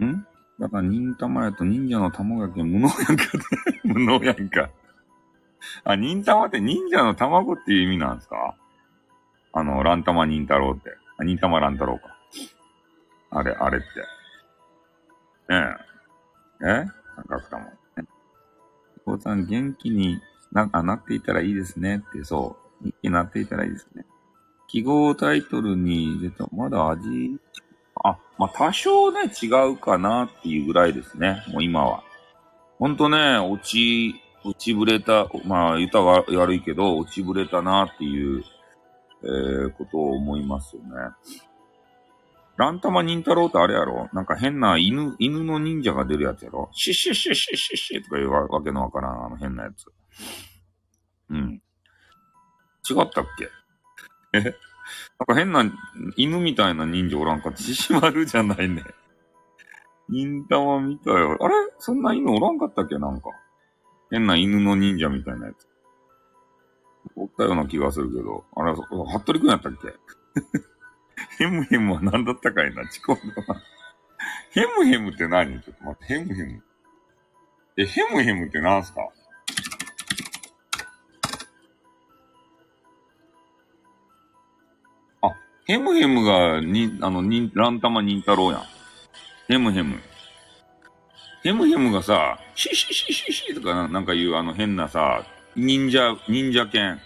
[0.05, 0.27] ん？
[0.59, 3.25] だから、忍たまやと忍者の卵やけん無能やんか
[3.85, 4.71] 無能やんか。
[5.85, 8.57] あ、忍たまって忍者の卵っていう意味なんですか？
[9.59, 10.91] あの、ランタマ忍太郎って。
[11.17, 12.15] あ、忍たまラン太郎か。
[13.31, 13.87] あれ、あれって。
[15.49, 15.77] ね
[16.61, 16.85] え。
[16.85, 16.85] え？
[17.17, 17.69] 三角だもん。
[19.07, 20.21] お父さん元気に
[20.53, 22.85] な、あ、なっていたらいいですねって、そう。
[22.85, 24.05] 元気になっていたらいいですね。
[24.69, 27.39] 記号タイトルに出た、まだ味、
[28.05, 31.43] あ、まあ、多少ね、違うかなっていうぐらいですね。
[31.49, 32.03] もう今は。
[32.79, 38.45] ほんとね、落ち、落ちぶれた、まあ、言ったは悪いけど、落ちぶれたなっていう、
[39.27, 40.89] えー、ことを思いますよね。
[42.57, 44.09] ランタマ忍太郎ってあれやろ？
[44.13, 46.71] なんか変な犬、犬の忍者が出るやつやろ？
[46.73, 49.87] シッシッシッシッシッシッとかいうわけのわからん、あの変なやつ。
[51.29, 51.61] うん。
[52.89, 53.51] 違ったっけ？
[54.33, 54.41] え？
[54.41, 54.53] なん
[55.27, 55.65] か変な
[56.17, 57.53] 犬みたいな忍者おらんか？
[57.55, 58.85] 獅子丸じゃないね。
[60.09, 61.37] 忍たま見たよ。
[61.41, 61.55] あれ？
[61.79, 62.97] そんな犬おらんかったっけ？
[62.97, 63.31] なんか。
[64.11, 65.69] 変な犬の忍者みたいなやつ。
[67.15, 68.45] おったような気がするけど。
[68.57, 69.95] あれ、服部くんやったっけ？
[71.39, 73.63] ヘムヘムは何だったかいな、チコンだな。
[74.51, 75.61] ヘムヘムって何？
[75.63, 76.63] ちょっと待って、ヘムヘム。
[77.77, 79.01] え、ヘムヘムって何すか？
[85.23, 85.31] あ、
[85.67, 88.63] ヘムヘムが、に、あの、に、ランタマ忍太郎やん。
[89.49, 90.01] ヘムヘム。
[91.43, 95.25] ヘムヘムがさ、シシシシシとかなんか言うあの変なさ、
[95.59, 97.01] 忍者、忍者犬。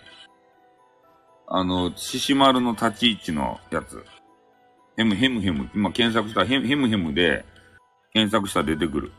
[1.47, 4.05] あの、獅子丸の立ち位置のやつ。
[4.97, 5.71] ヘムヘムヘム。
[5.73, 7.45] 今検索したヘムヘムヘムで
[8.13, 9.13] 検索したら出てくる。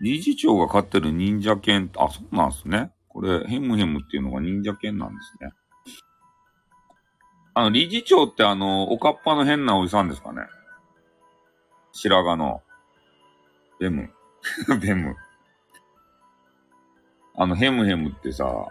[0.00, 2.90] 理事長が飼ってる忍者犬、あ、そうなんですね。
[3.06, 5.52] これ、ヘムヘムっていうのが忍者犬なんですね。
[7.52, 10.40] あの、理事長ってあの、おかっぱの変なおじさんですかね。
[11.92, 12.62] 白髪の。
[13.78, 14.10] ベム。
[14.80, 15.14] ベム。
[17.40, 18.66] あの、ヘムヘムってさ、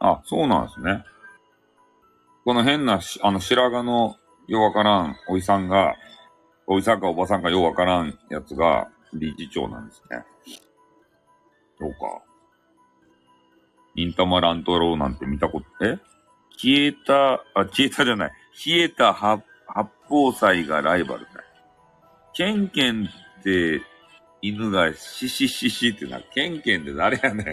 [0.00, 1.04] あ、そうなんですね。
[2.44, 4.16] この変なあの、白髪の
[4.48, 5.94] ようわからんおじさんが、
[6.66, 10.24] おじさんかおばさんかようわからんやつが理事長なんですね。
[11.78, 12.22] そうか。
[13.94, 15.98] 忍たま乱太郎なんて見たこと、え？
[16.56, 18.32] 消えた、あ、消えたじゃない。
[18.54, 21.28] 消えた八八宝菜がライバルだ。
[22.32, 23.08] ケンケン
[23.40, 23.82] って
[24.46, 27.46] 犬がシシシシってな、ケンケンって誰やねん。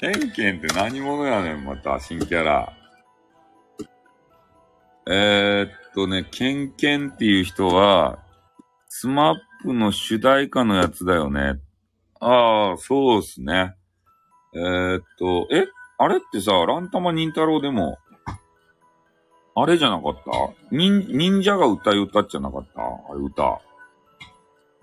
[0.00, 2.72] ケンケンって何者やねん、また、新キャラ。
[5.06, 8.18] えー、っとね、ケンケンっていう人は、
[8.88, 11.60] スマップの主題歌のやつだよね。
[12.18, 13.74] ああ、そうっすね。
[14.54, 15.66] えー、っと、え
[15.98, 17.98] あれってさ、ランタマ忍太郎でも、
[19.54, 20.30] あれじゃなかった？
[20.70, 22.80] 忍、忍者が歌い歌っちゃなかった？
[22.80, 23.60] あれ歌。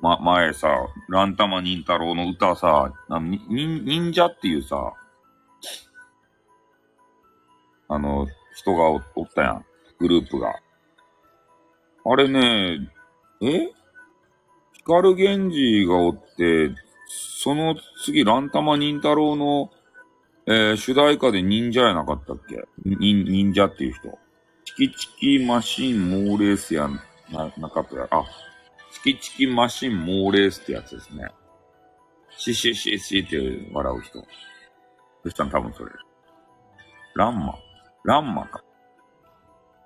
[0.02, 0.70] ま、前さ、
[1.10, 4.94] ランタマ忍太郎の歌さ、忍、忍者っていうさ、
[7.90, 9.66] あの、人がおおったやん。
[10.00, 10.54] グループが。
[12.06, 12.90] あれね、
[13.42, 13.72] え？
[14.78, 16.72] 光源氏がおって、
[17.08, 19.72] その次、ランタマ忍太郎の、
[20.46, 22.64] えー、主題歌で忍者やなかったっけ？
[22.86, 24.18] 忍、忍者っていう人。
[24.66, 25.08] チキチ
[25.40, 26.90] キマシンモーレースや
[27.32, 28.08] な、なかったや。
[28.12, 28.24] あ、
[28.92, 31.28] チキチキマシンモーレースってやつですね。
[32.38, 33.38] シシシシって
[33.74, 34.24] 笑う人。
[35.24, 35.92] そしたら多分それ。
[37.16, 37.56] ランマ。
[38.06, 38.64] ランマか。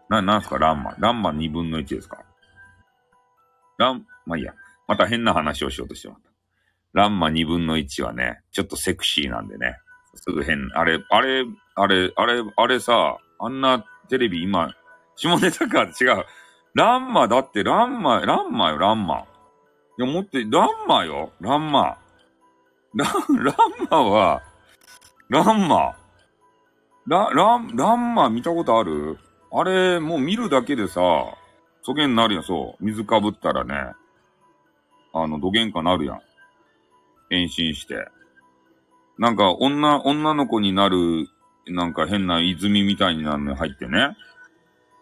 [0.10, 0.96] な、なんすか、ランマ。
[1.00, 2.24] ランマ2分の1ですか？
[3.78, 4.54] ラン、まあ、いいや。
[4.88, 6.30] また変な話をしようとしてまった。
[6.94, 9.78] ランマ2分の1はね、ちょっとセクシーなんでね。
[10.16, 11.46] すぐ変、あれ、あれ、
[11.76, 14.76] あれ、あれ、あれさ、あんなテレビ今、
[15.16, 15.90] 下ネタか違う。
[16.74, 19.20] ランマだってランマ、ランマよ、ランマ。
[19.20, 19.26] い
[20.00, 21.98] や、もって、ランマよ、ランマ。
[22.96, 23.56] ラン、ラン
[23.90, 24.42] マは、
[25.30, 25.96] ランマ。
[27.06, 29.20] ラ、ラン、ランマ見たことある？
[29.52, 31.02] あれ、もう見るだけでさ、
[31.84, 32.84] そげんなるやん、そう。
[32.84, 33.94] 水かぶったらね、
[35.14, 36.22] あの、どげんかなるやん。
[37.30, 38.08] 変身して。
[39.20, 41.28] なんか、女、女の子になる、
[41.68, 44.18] なんか変な泉みたいになるの入ってね。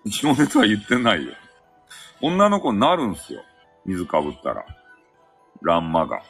[0.07, 1.33] 下ネタは言ってないよ。
[2.21, 3.43] 女の子になるんすよ。
[3.85, 4.65] 水かぶったら。
[5.61, 6.21] ランマが。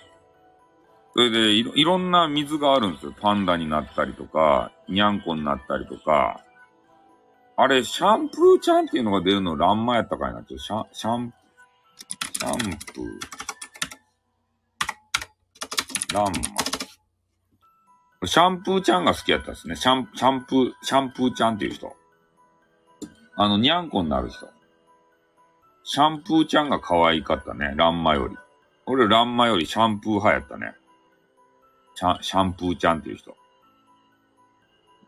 [1.14, 3.14] それでいろ、いろんな水があるんですよ。
[3.20, 6.42] パンダになったりとか、ニャンコになったりとか。
[7.58, 10.44] あれ、シャンプーちゃんっていうのが出るのランマやったかいな。
[10.44, 11.34] ちょ、シャ、シャン、
[12.40, 16.16] シャンプー。
[16.16, 16.32] ランマ。
[18.28, 19.76] シャンプーちゃんが好きやったですね。
[19.76, 21.94] シャン、シャンプー、シャンプーちゃんっていう人。
[23.36, 24.48] あの、ニャンコになる人。
[25.94, 27.74] シャンプーちゃんが可愛かったね。
[27.76, 28.38] ランマより。
[28.86, 30.74] 俺、ランマよりシャンプー派やったね。
[31.96, 33.36] シャシャンプーちゃんっていう人。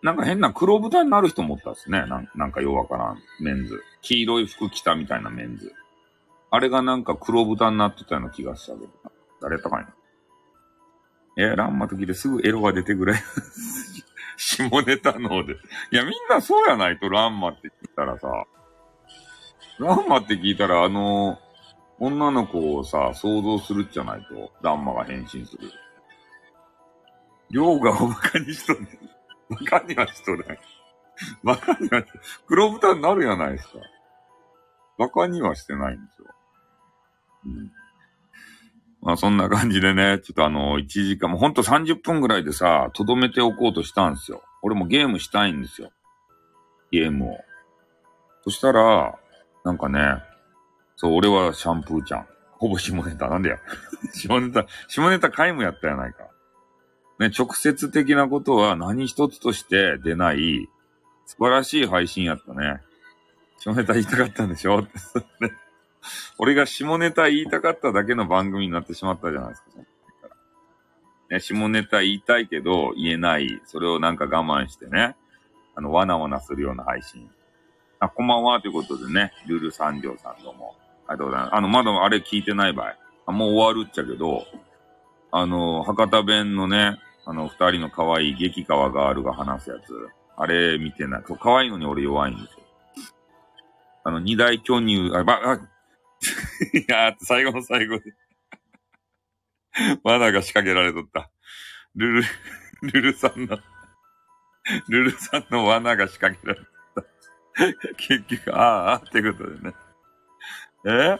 [0.01, 2.05] なんか変な黒豚になる人もったっすね。
[2.07, 3.19] なんなんかようわからん。
[3.39, 3.81] メンズ。
[4.01, 5.71] 黄色い服着たみたいなメンズ。
[6.51, 8.91] あれがなんか黒豚になってたような気がしたけど。
[9.41, 9.93] 誰やったかいな。
[11.37, 13.13] え、ランマと聞いてすぐエロが出てくれ。
[14.35, 15.53] 下ネタので。
[15.93, 18.27] いや、みんなそうやないと、ランマって聞いたらさ。
[19.79, 21.39] ランマって聞いたら、あの、
[21.99, 25.71] 女の子をさ、想像するじゃないと、ランマが変身する。
[27.49, 28.87] 量がおバカにしとる。
[29.49, 30.59] バカにはしとる。
[31.43, 32.05] バカにはし、
[32.47, 33.73] 黒豚になるやないですか。
[34.97, 36.27] バカにはしてないんですよ。
[37.45, 37.71] うん。
[39.01, 44.41] まあそんな感じでね、ちょっとあの、1時間、もうほんと30分ぐらいでさ、とどめておこうとしたんですよ。
[44.61, 45.91] 俺もゲームしたいんですよ。
[46.91, 47.37] ゲームを。
[48.43, 49.19] そしたら、
[49.63, 50.21] なんかね、
[50.95, 52.27] そう、俺はシャンプーちゃん。
[52.51, 53.27] ほぼ下ネタ。
[53.29, 53.57] なんでや。
[54.13, 56.23] 下ネタ、下ネタ皆無やったやないか。
[57.19, 60.67] ね、直接的なことは何一つとして出ない
[61.25, 62.81] 素晴らしい配信やったね。
[63.59, 64.85] 下ネタ言いたかったんでしょ？
[66.37, 69.69] 俺が下ネタ言いたかっただけの番組になってしまったじゃないですか。
[71.29, 73.61] ね、下ネタ言いたいけど言えない。
[73.65, 75.15] それをなんか我慢してね。
[75.75, 77.29] あの、わなわなするような配信。
[78.03, 80.75] あ、こんばんはということでね、ルル三条さんどうも。
[81.07, 81.55] ありがとうございます。
[81.55, 82.97] あの、まだあれ聞いてない場合。
[83.27, 84.45] あもう終わるっちゃけど、
[85.31, 90.09] あの、博多弁のね、あの、二人の可愛い激川ガールが話すやつ。
[90.35, 91.23] あれ見てない。
[91.25, 92.59] そう、可愛いのに俺弱いんですよ。
[94.03, 95.53] あの、二大巨乳、あ、ば、あ、
[96.73, 98.03] い や、最後の最後で
[100.03, 101.31] 罠が仕掛けられとった。
[101.95, 102.23] ルル、
[102.91, 103.59] ルルさんの、
[104.89, 106.72] ルルさんの罠が仕掛けられた。
[107.97, 109.73] 結局、ああ、ってことでね。
[110.85, 111.17] え？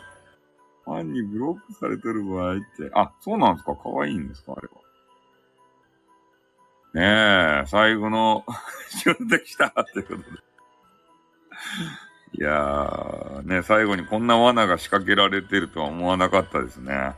[0.85, 2.91] ファンにブロックされてる場合って。
[2.93, 3.75] あ、そうなんですか？
[3.75, 4.53] 可愛いんですか？
[4.57, 4.73] あれは。
[6.93, 8.45] ねえ、最後の
[8.89, 10.23] 瞬できたってことで。
[12.33, 16.93] いやー、ね、最後にこんな罠が仕掛けられてるとは思わなかったですね。
[16.93, 17.15] あ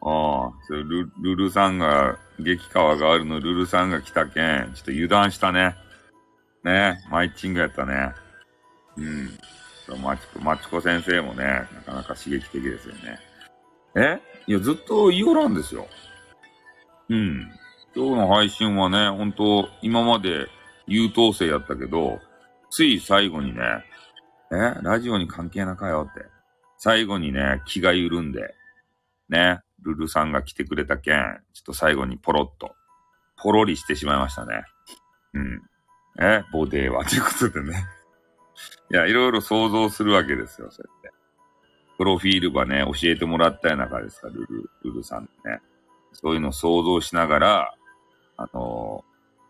[0.00, 5.76] あ、ルルルさんが、激川があるのルルさんが来たけん、ちょっと油断したね。
[6.62, 8.14] ね、マイチングやったね。
[8.98, 10.02] うん。
[10.02, 13.18] マチコ、マチコ先生もね、なかなか刺激的ですよね。
[13.96, 14.20] え？
[14.46, 15.86] いや、ずっと言おらんですよ。
[17.08, 17.50] うん。
[17.96, 20.46] 今日の配信はね、本当今まで
[20.86, 22.20] 優等生やったけど、
[22.70, 23.62] つい最後にね、
[24.52, 24.74] え？
[24.82, 26.26] ラジオに関係なかよって。
[26.76, 28.54] 最後にね、気が緩んで、
[29.28, 32.74] ね、ルルさんが来てくれたけん、ちょっと最後にポロッと、
[33.36, 34.64] ポロリしてしまいましたね。
[35.32, 35.62] うん。
[36.20, 36.44] え？
[36.52, 37.04] ボデーは？
[37.04, 37.84] ということでね。
[38.90, 41.18] いや、いろいろ想像するわけですよ、そうやって。
[41.98, 45.60] プロフィールはね、教えてもらったような感じですか、ルル、ルルさんね。
[46.12, 47.74] そういうのを想像しながら、
[48.36, 49.04] あの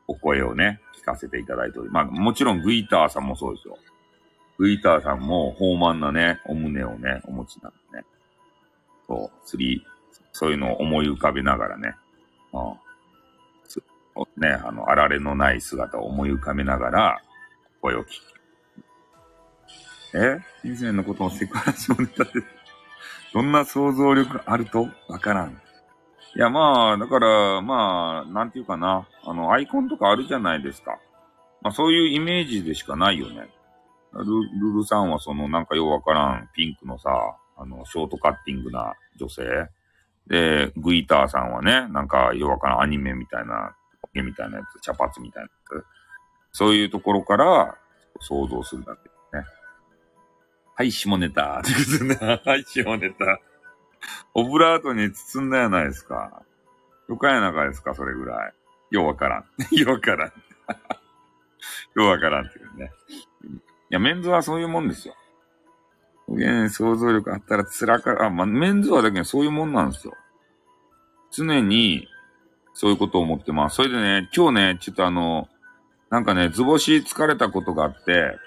[0.07, 3.79] お声をね、聞かせていただいており、まあ、もちろんグイターさんもそうですよ。
[4.57, 8.05] グイターさんも豊満なね、お胸をね、お持ちなんでね。
[9.07, 9.87] そう、釣り、
[10.33, 11.95] そういうのを思い浮かべながらね。
[12.53, 14.41] うん。
[14.41, 17.23] ね、あの、あられのない姿を思い浮かべながら、
[17.81, 18.38] 声を聞く。
[20.15, 20.41] え？
[20.65, 22.31] 以前のことをセクハラ少ネタで、
[23.35, 24.89] どんな想像力あると？
[25.09, 25.61] わからん。
[26.35, 29.09] いや、まあ、だから、まあ、なんていうかな。
[29.25, 30.99] あの、アイコンとかあるじゃないですか。
[31.63, 33.49] まあ、そういうイメージでしかないよね。
[34.13, 37.11] ルルルさんはその、なんかようわからん、ピンクのさ、
[37.57, 39.43] あの、ショートカッティングな女性。
[40.29, 43.75] で、グイターさんはね、なんかようわからんアニメみたいな、
[44.15, 45.85] ゲみたいなやつ、茶髪みたいなやつ。
[46.53, 47.75] そういうところから
[48.21, 49.08] 想像するんだけね。
[50.79, 51.43] はい、下ネタ。
[51.65, 53.41] はい、下ネタ。
[54.33, 56.45] オブラートに包んだやないですか。
[57.09, 58.55] よかやなかですか、それぐらい。
[58.93, 59.45] ようわからん。
[59.77, 60.29] ようわからん。
[61.99, 62.93] ようわからんっていうね。
[63.43, 63.59] い
[63.89, 65.17] や、メンズはそういうもんですよ。
[66.29, 70.15] 想像力あったら辛か、あ、ま、メンズはだけどそういうもんなんですよ。
[71.33, 72.07] 常に、
[72.75, 73.75] そういうことを思ってます。
[73.75, 75.49] それでね、今日ね、ちょっとあの、
[76.09, 78.39] なんかね、図星疲れたことがあって、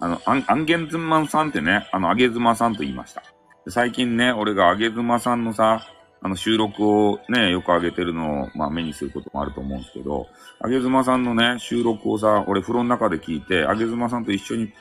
[0.00, 3.22] あの、アンアンゲンズマンさんってね、あの、あげずまさんと言いました。
[3.68, 5.86] 最近ね、俺があげずまさんのさ、
[6.20, 10.26] あの、収録をね、よく上げてるのを、まあ、目にすることもあると思うんですけど、
[10.60, 14.72] あげずまさんのね、収録をさ、俺風呂の中で聞いて、あげずまさんと一緒に、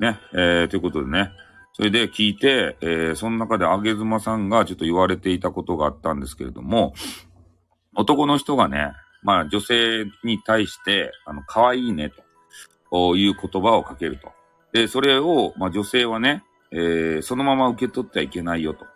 [0.00, 1.30] ね、えー、ということでね、
[1.74, 6.94] それで聞いて、えー、その中であげずまさんがちょっと言われていたことがあったんですけれども、
[7.94, 8.92] 男の人がね、
[9.22, 12.10] まあ女性に対して、あの、可愛いね、
[12.90, 14.32] という言葉をかけると。
[14.72, 18.86] で、それを、まあ女性はね、えー、そのまま受け取ってはいけないよと。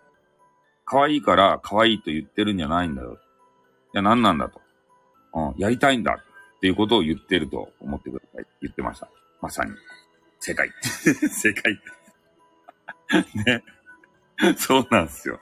[0.84, 3.18] 可愛いから可愛いと言ってるんじゃないんだよ。
[3.94, 4.60] いや、何なんだと。
[5.34, 6.16] うん、やりたいんだ
[6.56, 8.46] っていうことを言ってると思ってください。
[8.62, 9.08] 言ってました。
[9.42, 9.72] まさに。
[10.40, 10.70] 正解。
[10.80, 11.80] 正解。
[13.44, 13.62] ね。
[14.56, 15.40] そうなんですよ。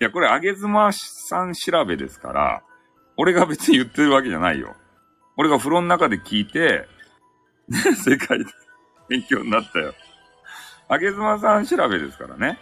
[0.00, 2.62] いや、これ、あげずまさん調べですから、
[3.16, 4.76] 俺が別に言ってるわけじゃないよ。
[5.36, 6.88] 俺が風呂の中で聞いて、
[7.68, 8.44] ね、世界で
[9.08, 9.94] 勉強になったよ。
[10.88, 12.58] あげずまさん調べですからね。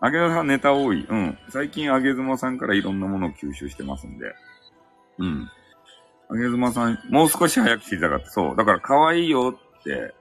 [0.00, 1.06] あげずまさんネタ多い。
[1.08, 1.38] うん。
[1.48, 4.34] 最近あげずまさんからいろんなものを吸収してますんで。
[5.18, 5.50] うん。
[6.28, 8.30] あげずまさん、もう少し早く知りたかった。
[8.30, 8.56] そう。
[8.56, 10.14] だから可愛いよって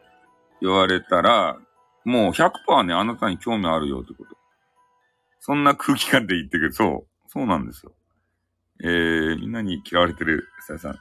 [0.62, 1.58] 言われたら、
[2.06, 4.38] もう100%ね、あなたに興味あるよってこと。
[5.40, 6.74] そんな空気感で言ってくる。
[6.74, 7.30] そう。
[7.30, 7.92] そうなんですよ。
[8.84, 11.00] えー、みんなに嫌われてる、さやさん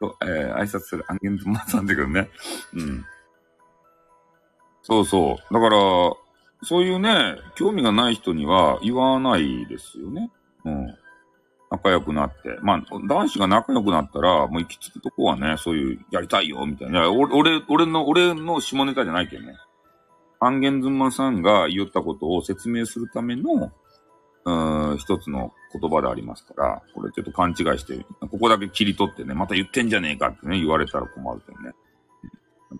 [0.00, 2.28] と、えー、挨拶するアンゲンズマさんだけどね。
[2.74, 3.04] うん。
[4.82, 5.54] そうそう。
[5.54, 5.78] だから、
[6.64, 10.30] そういうね、興味がない人には言わないですよね。
[10.64, 10.96] うん。
[11.70, 12.58] 仲良くなって。
[12.60, 17.10] まあ、男子が仲良くなったら、もう行き着くとこはね、そういう、やりたいよ、みたいな。
[17.10, 19.56] 俺、俺の、俺の下ネタじゃないけどね。
[20.38, 23.72] アンゲンズマさんが言ったことを説明するための、
[24.44, 31.72] うん、一つの言葉でありますから、これちょっと勘違いして、ここだけ切り取ってね、また言ってんじゃねえかってね、言われたら困るけどね。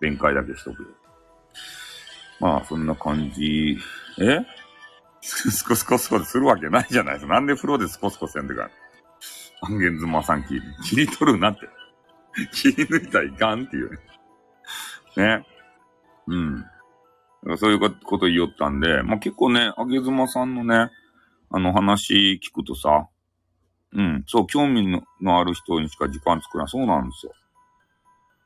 [0.00, 0.88] 弁解だけしとくよ。
[2.42, 3.78] まあ、そんな感じ。
[4.20, 4.40] え？
[5.22, 7.34] スコスコスコするわけないじゃないですか。
[7.34, 8.68] なんで風呂でスコスコせんでか。
[9.60, 11.68] アンゲンズマさん切り、切り取るなって。
[12.52, 13.90] 切り抜いたらいかんっていう
[15.16, 15.46] ね。
[16.26, 16.64] うん。
[17.56, 20.90] そういうこと言いよったんで、まあ、結構ね、あげずまさんのね、
[21.50, 23.08] あの話聞くとさ、
[23.92, 24.88] うん、そう、興味
[25.20, 26.68] のある人にしか時間作らん。
[26.68, 27.32] そうなんですよ。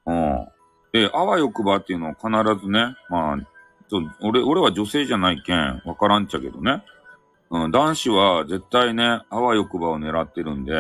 [0.06, 0.48] うん。
[0.92, 3.55] で、あわよくばっていうのは必ずね、まあ、
[4.20, 6.82] 俺、俺は女性じゃないけん、わからんちゃけどね。
[7.50, 10.72] うん、男子は絶対ね、あわよくばを狙ってるんで、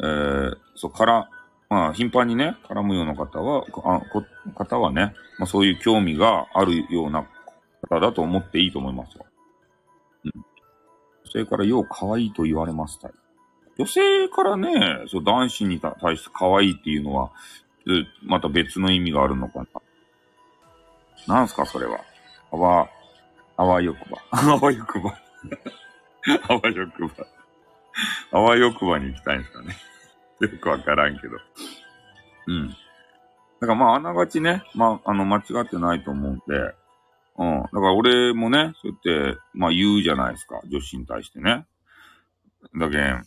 [0.00, 1.30] えー、そう、から、
[1.68, 4.22] まあ、頻繁にね、絡むような方は、あこ
[4.54, 7.26] 方はね、まあそういう興味があるような
[7.88, 9.26] 方だと思っていいと思いますよ。
[10.24, 10.32] うん。
[11.24, 13.10] 女性からよう可愛いと言われました。
[13.76, 17.32] 女性からね、そう男子に対して可愛いっていうのは、
[18.22, 19.66] また別の意味があるのかな。
[21.26, 22.00] なんすか、それは。
[22.52, 22.88] あわ、
[23.56, 24.18] あわよくば。
[24.30, 25.18] あわよくば。
[26.48, 27.26] あわよくば。
[28.32, 29.76] あわよくばに行きたいんですかね。
[30.40, 31.36] よくわからんけど。
[32.46, 32.68] うん。
[32.68, 32.74] だ
[33.60, 36.74] からまあ、あながちね、まあ、あの、間違ってないと思うんで、
[37.36, 37.62] うん。
[37.62, 40.60] だから俺もね、そうやって、まあ言うじゃないですか。
[40.68, 41.66] 女子に対してね。
[42.78, 43.26] だけん、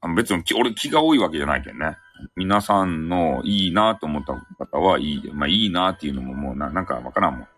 [0.00, 1.96] あの別に俺気が多いわけじゃないけんね。
[2.36, 4.34] 皆さんのいいなと思った
[4.66, 5.30] 方はいい。
[5.32, 7.48] まあいいなっていうのももうな、なんかわからんもん。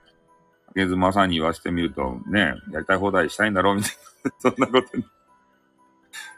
[0.75, 3.93] 竹妻さんに言わせてみると、ね、やりたい放題したいんだろうみたい
[4.25, 4.33] な。
[4.39, 5.05] そんなことに。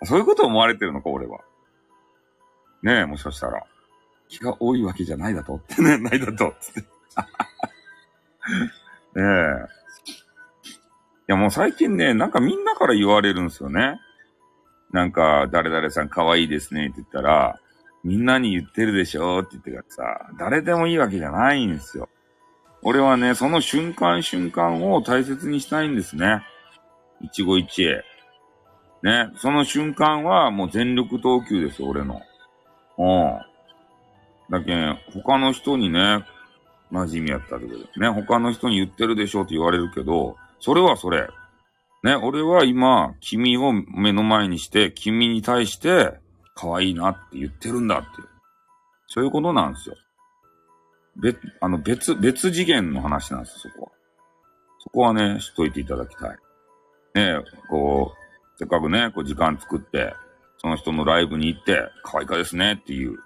[0.04, 1.38] そういうこと思われてるのか、俺は。
[2.82, 3.62] ねえ、もしかしたら。
[4.28, 5.56] 気が多いわけじゃないだと。
[5.56, 6.54] ってね、ないだと。
[6.60, 6.80] つって。
[6.80, 6.86] ね
[9.16, 9.18] え。
[9.18, 9.22] い
[11.28, 14.00] や、もう最近ね、なんかみんなから言われるんですよね。
[14.92, 17.58] なんか、誰々さん可愛いですねって言ったら、
[18.04, 22.08] みんなに言ってるでしょって言ってからさ、誰でもいいわけじゃないんですよ。
[22.82, 26.42] 俺はね、その瞬間瞬間を大切にしたいんですね。
[27.20, 28.04] 一期一会。
[29.02, 32.20] ね、その瞬間はもう全力投球ですよ、俺の。
[32.98, 33.38] うん。
[34.50, 36.24] だけん、他の人にね、
[36.92, 41.28] 馴染みやったってことでね、他の人に言ってるでしょって言われるけど、それはそれ。
[42.02, 46.18] ね、俺は今、君を目の前にして、君に対して、
[46.54, 48.28] 可愛いなって言ってるんだっていう。
[49.06, 49.94] そういうことなんですよ。
[51.16, 53.92] 別、あの、別、別次元の話なんですよ、そこは。
[54.80, 56.38] そこはね、しといていただきたい。
[57.14, 57.36] ね
[57.68, 60.14] こう、せっかくね、こう時間作って、
[60.58, 63.18] その人のライブに行って、可愛いかですねっていう。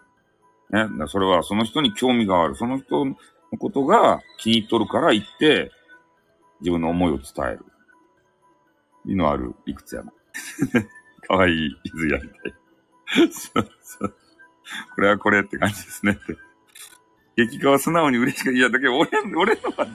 [0.71, 2.57] ね、それはその人に興味がある。
[2.57, 3.15] その人の
[3.59, 5.71] ことが気に入っとるから行って、
[6.61, 7.65] 自分の思いを伝える。
[9.07, 10.13] いのあるいくつやな。
[11.27, 13.33] かわいい伊豆やりたい。
[13.33, 14.15] そうそう。
[14.95, 16.19] これはこれって感じですね。
[17.37, 19.87] 激化は素直に嬉しく、いや、だけど俺、俺のは、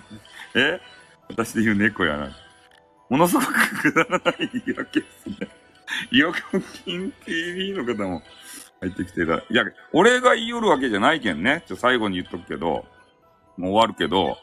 [0.55, 0.79] え？
[1.27, 2.31] 私で言う猫やな。
[3.09, 5.35] ものすごくくだらない言い訳ですね。
[6.11, 8.21] よく金 TV の方も
[8.79, 9.35] 入ってきてた。
[9.35, 11.63] いや、俺が言いよるわけじゃないけんね。
[11.67, 12.85] ちょ、最後に言っとくけど、
[13.57, 14.37] もう終わるけど、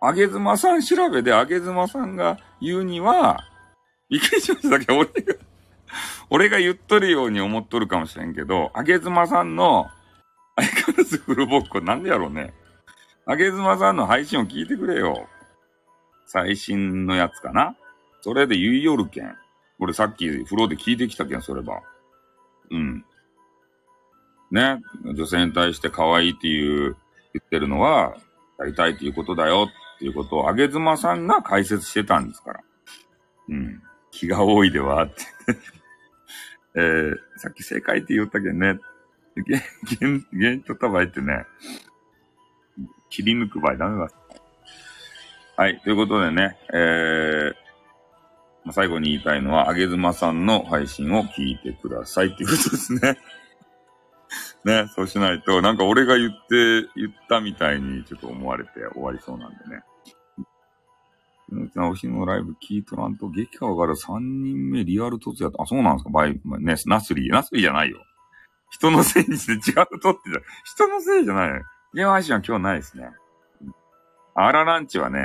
[0.00, 3.40] あげずまさん調べであげずまさんが言うには、
[4.08, 5.34] びっくりしましたけど、俺が、
[6.30, 9.88] 俺が言っとるように思っとるかもしれんけど、あげずまさんの、
[10.56, 12.52] 相変わらずフルボッコなんでやろうね。
[13.26, 15.28] あげずまさんの配信を聞いてくれよ。
[16.26, 17.76] 最新のやつかな
[18.20, 19.34] それで言いよるけん。
[19.78, 21.82] 俺さっき風呂で聞いてきたけん、それば。
[22.70, 23.04] うん。
[24.50, 24.80] ね。
[25.04, 26.96] 女性に対して可愛いっていう、
[27.34, 28.16] 言ってるのは、
[28.58, 32.60] やりたいっていうことだよっていうことを、あげずまさんが解説してたんですから。
[33.48, 33.82] うん。
[34.14, 35.14] 気が多いではって。
[36.76, 38.78] えー、さっき正解って言ったけんね。
[39.36, 39.60] げ、
[39.98, 41.44] げげんとたばいってね、
[43.10, 44.12] 切り抜く場合ダメだ。
[45.56, 45.80] はい。
[45.80, 47.54] ということでね、えー、
[48.64, 53.18] ま、最後に言いたいのは、あげずまさんの配信を聞いてくださいっていうことですね。
[54.64, 59.82] ね、そうしないと、なんか俺が言って、言ったみたいにちょっと思われて終わりそうなんでね。
[61.50, 65.62] うちのライブ聞いとらんと、激化わかる3人目リアル突やと。
[65.62, 67.32] あ、そうなんですかバイ、ね、ナスリー。
[67.32, 67.98] ナスリーじゃないよ。
[68.70, 70.20] 人のせいにして違うとって、
[70.64, 71.62] 人のせいじゃない。
[71.92, 73.08] ゲーム配信は今日ないですね。
[74.34, 75.20] アラランチはね、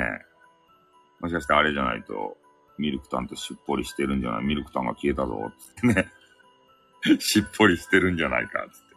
[1.20, 2.36] もしかしてあれじゃないと、
[2.78, 6.08] ミルクタンとしっぽりしてるんじゃないミルクタンが消えたぞ、つってね。
[7.18, 8.96] しっぽりしてるんじゃないか、つって。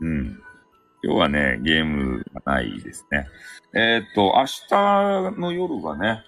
[0.00, 0.42] うん。
[1.04, 3.28] 今日はね、ゲームがないですね。
[3.74, 4.46] えー、っと、明
[5.34, 6.22] 日の夜がね、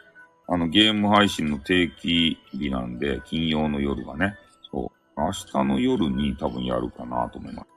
[0.46, 4.34] あの、ゲーム配信の定期日なんで、金曜の夜がね、
[4.70, 7.68] そう、明日の夜に多分やるかなと思います。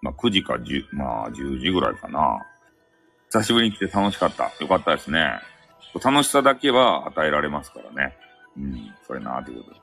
[0.00, 2.46] まあ、9時か10、まあ、10時ぐらいかな。
[3.26, 4.50] 久しぶりに来て楽しかった。
[4.58, 5.38] よかったですね。
[6.02, 8.16] 楽しさだけは与えられますからね。
[8.56, 9.80] うん、それなーってことで。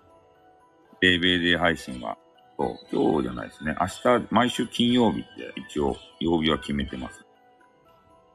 [0.99, 2.17] デイベイデー配信は
[2.57, 3.75] そう、今日じゃないですね。
[3.79, 3.87] 明
[4.19, 7.23] 日、毎週金曜日って一応曜日は決めてます。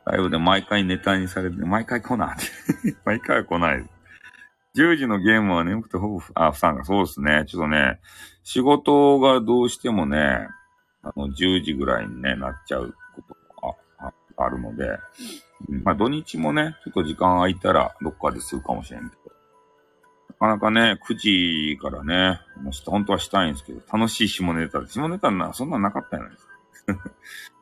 [0.05, 2.37] ライブで毎回ネタにされて、毎回来ない。
[3.05, 3.89] 毎回来ない。
[4.75, 6.85] 10時のゲームは眠くてほぼ、あ、不参加。
[6.85, 7.45] そうですね。
[7.47, 8.01] ちょっとね、
[8.43, 10.49] 仕事がどうしてもね、
[11.03, 13.37] あの、10時ぐらいにね、なっちゃうこと
[13.99, 14.99] があるので、
[15.85, 19.22] まあ土日もね、ちょっと時間空いたらどっかでするかもしれんけど、
[20.43, 24.89] かなかね、9時からね、もう本当はしたいんですけど、楽しい下ネタで。
[24.89, 26.47] 下ネタな、そんなんなかったじゃないです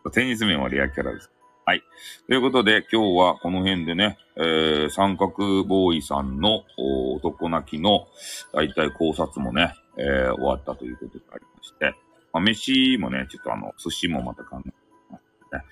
[0.04, 0.10] か。
[0.12, 1.30] テニス面はレアキャラです。
[1.66, 1.82] はい。
[2.26, 8.08] ということで、今日はこの辺でね、えー、三角ボーイさんの男泣きの
[8.54, 11.94] 大体考察もね、えー、終わったということがありまして、
[12.32, 14.74] まあ、飯もね、ちょっとあの、寿司もまた考えて
[15.10, 15.64] ますね。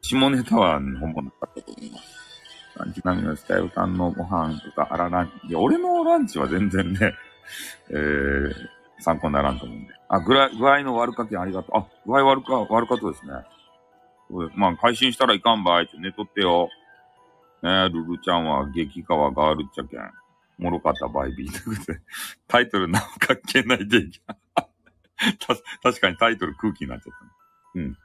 [0.00, 2.15] 下ネタは本物なかったと思います。
[2.78, 5.48] ランチ並みのスタイル感のご飯とか、あらランチ。
[5.48, 7.14] いや、俺のランチは全然ね、
[7.90, 8.52] えー、
[9.00, 9.94] 参考にならんと思うんで。
[10.08, 11.78] あ、具合、具合の悪かけんありがとう。
[11.78, 13.32] あ、具合悪か、悪かったですね。
[14.54, 16.68] まあ、配信したらいかんばいって寝とってよ。
[17.62, 20.12] ねルルちゃんは激川ガールっちゃけん。
[20.58, 21.52] もろかったバイビー。
[21.52, 22.00] ということで、
[22.48, 24.36] タイトルなんかけないでいき た。
[25.82, 27.16] 確かにタイトル空気になっちゃっ
[27.74, 27.96] た、うん。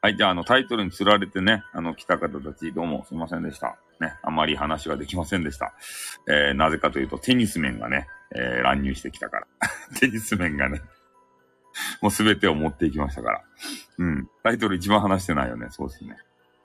[0.00, 3.76] はい、じゃあ、あの、タイトルに釣られてね、あの、来た方たち、どうもすいませんでした。
[4.00, 5.74] ね、あまり話ができませんでした。
[6.28, 9.46] えー、なぜかというと、テニス面がね、えー、乱入してきたから。
[9.98, 10.80] テニス面がね、
[12.02, 13.42] もうすべてを持っていきましたから。
[13.98, 14.28] うん。
[14.42, 15.68] タイトル一番話してないよね。
[15.70, 16.16] そうですね。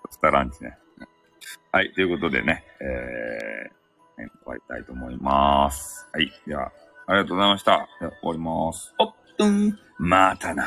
[0.09, 0.77] スタランチね。
[1.71, 6.07] はい、ということでね、えー、終わりたいと思います。
[6.13, 6.71] はい、では、
[7.07, 7.87] ありがとうございました。
[7.99, 8.93] 終わります。
[8.99, 10.65] おっとん、またな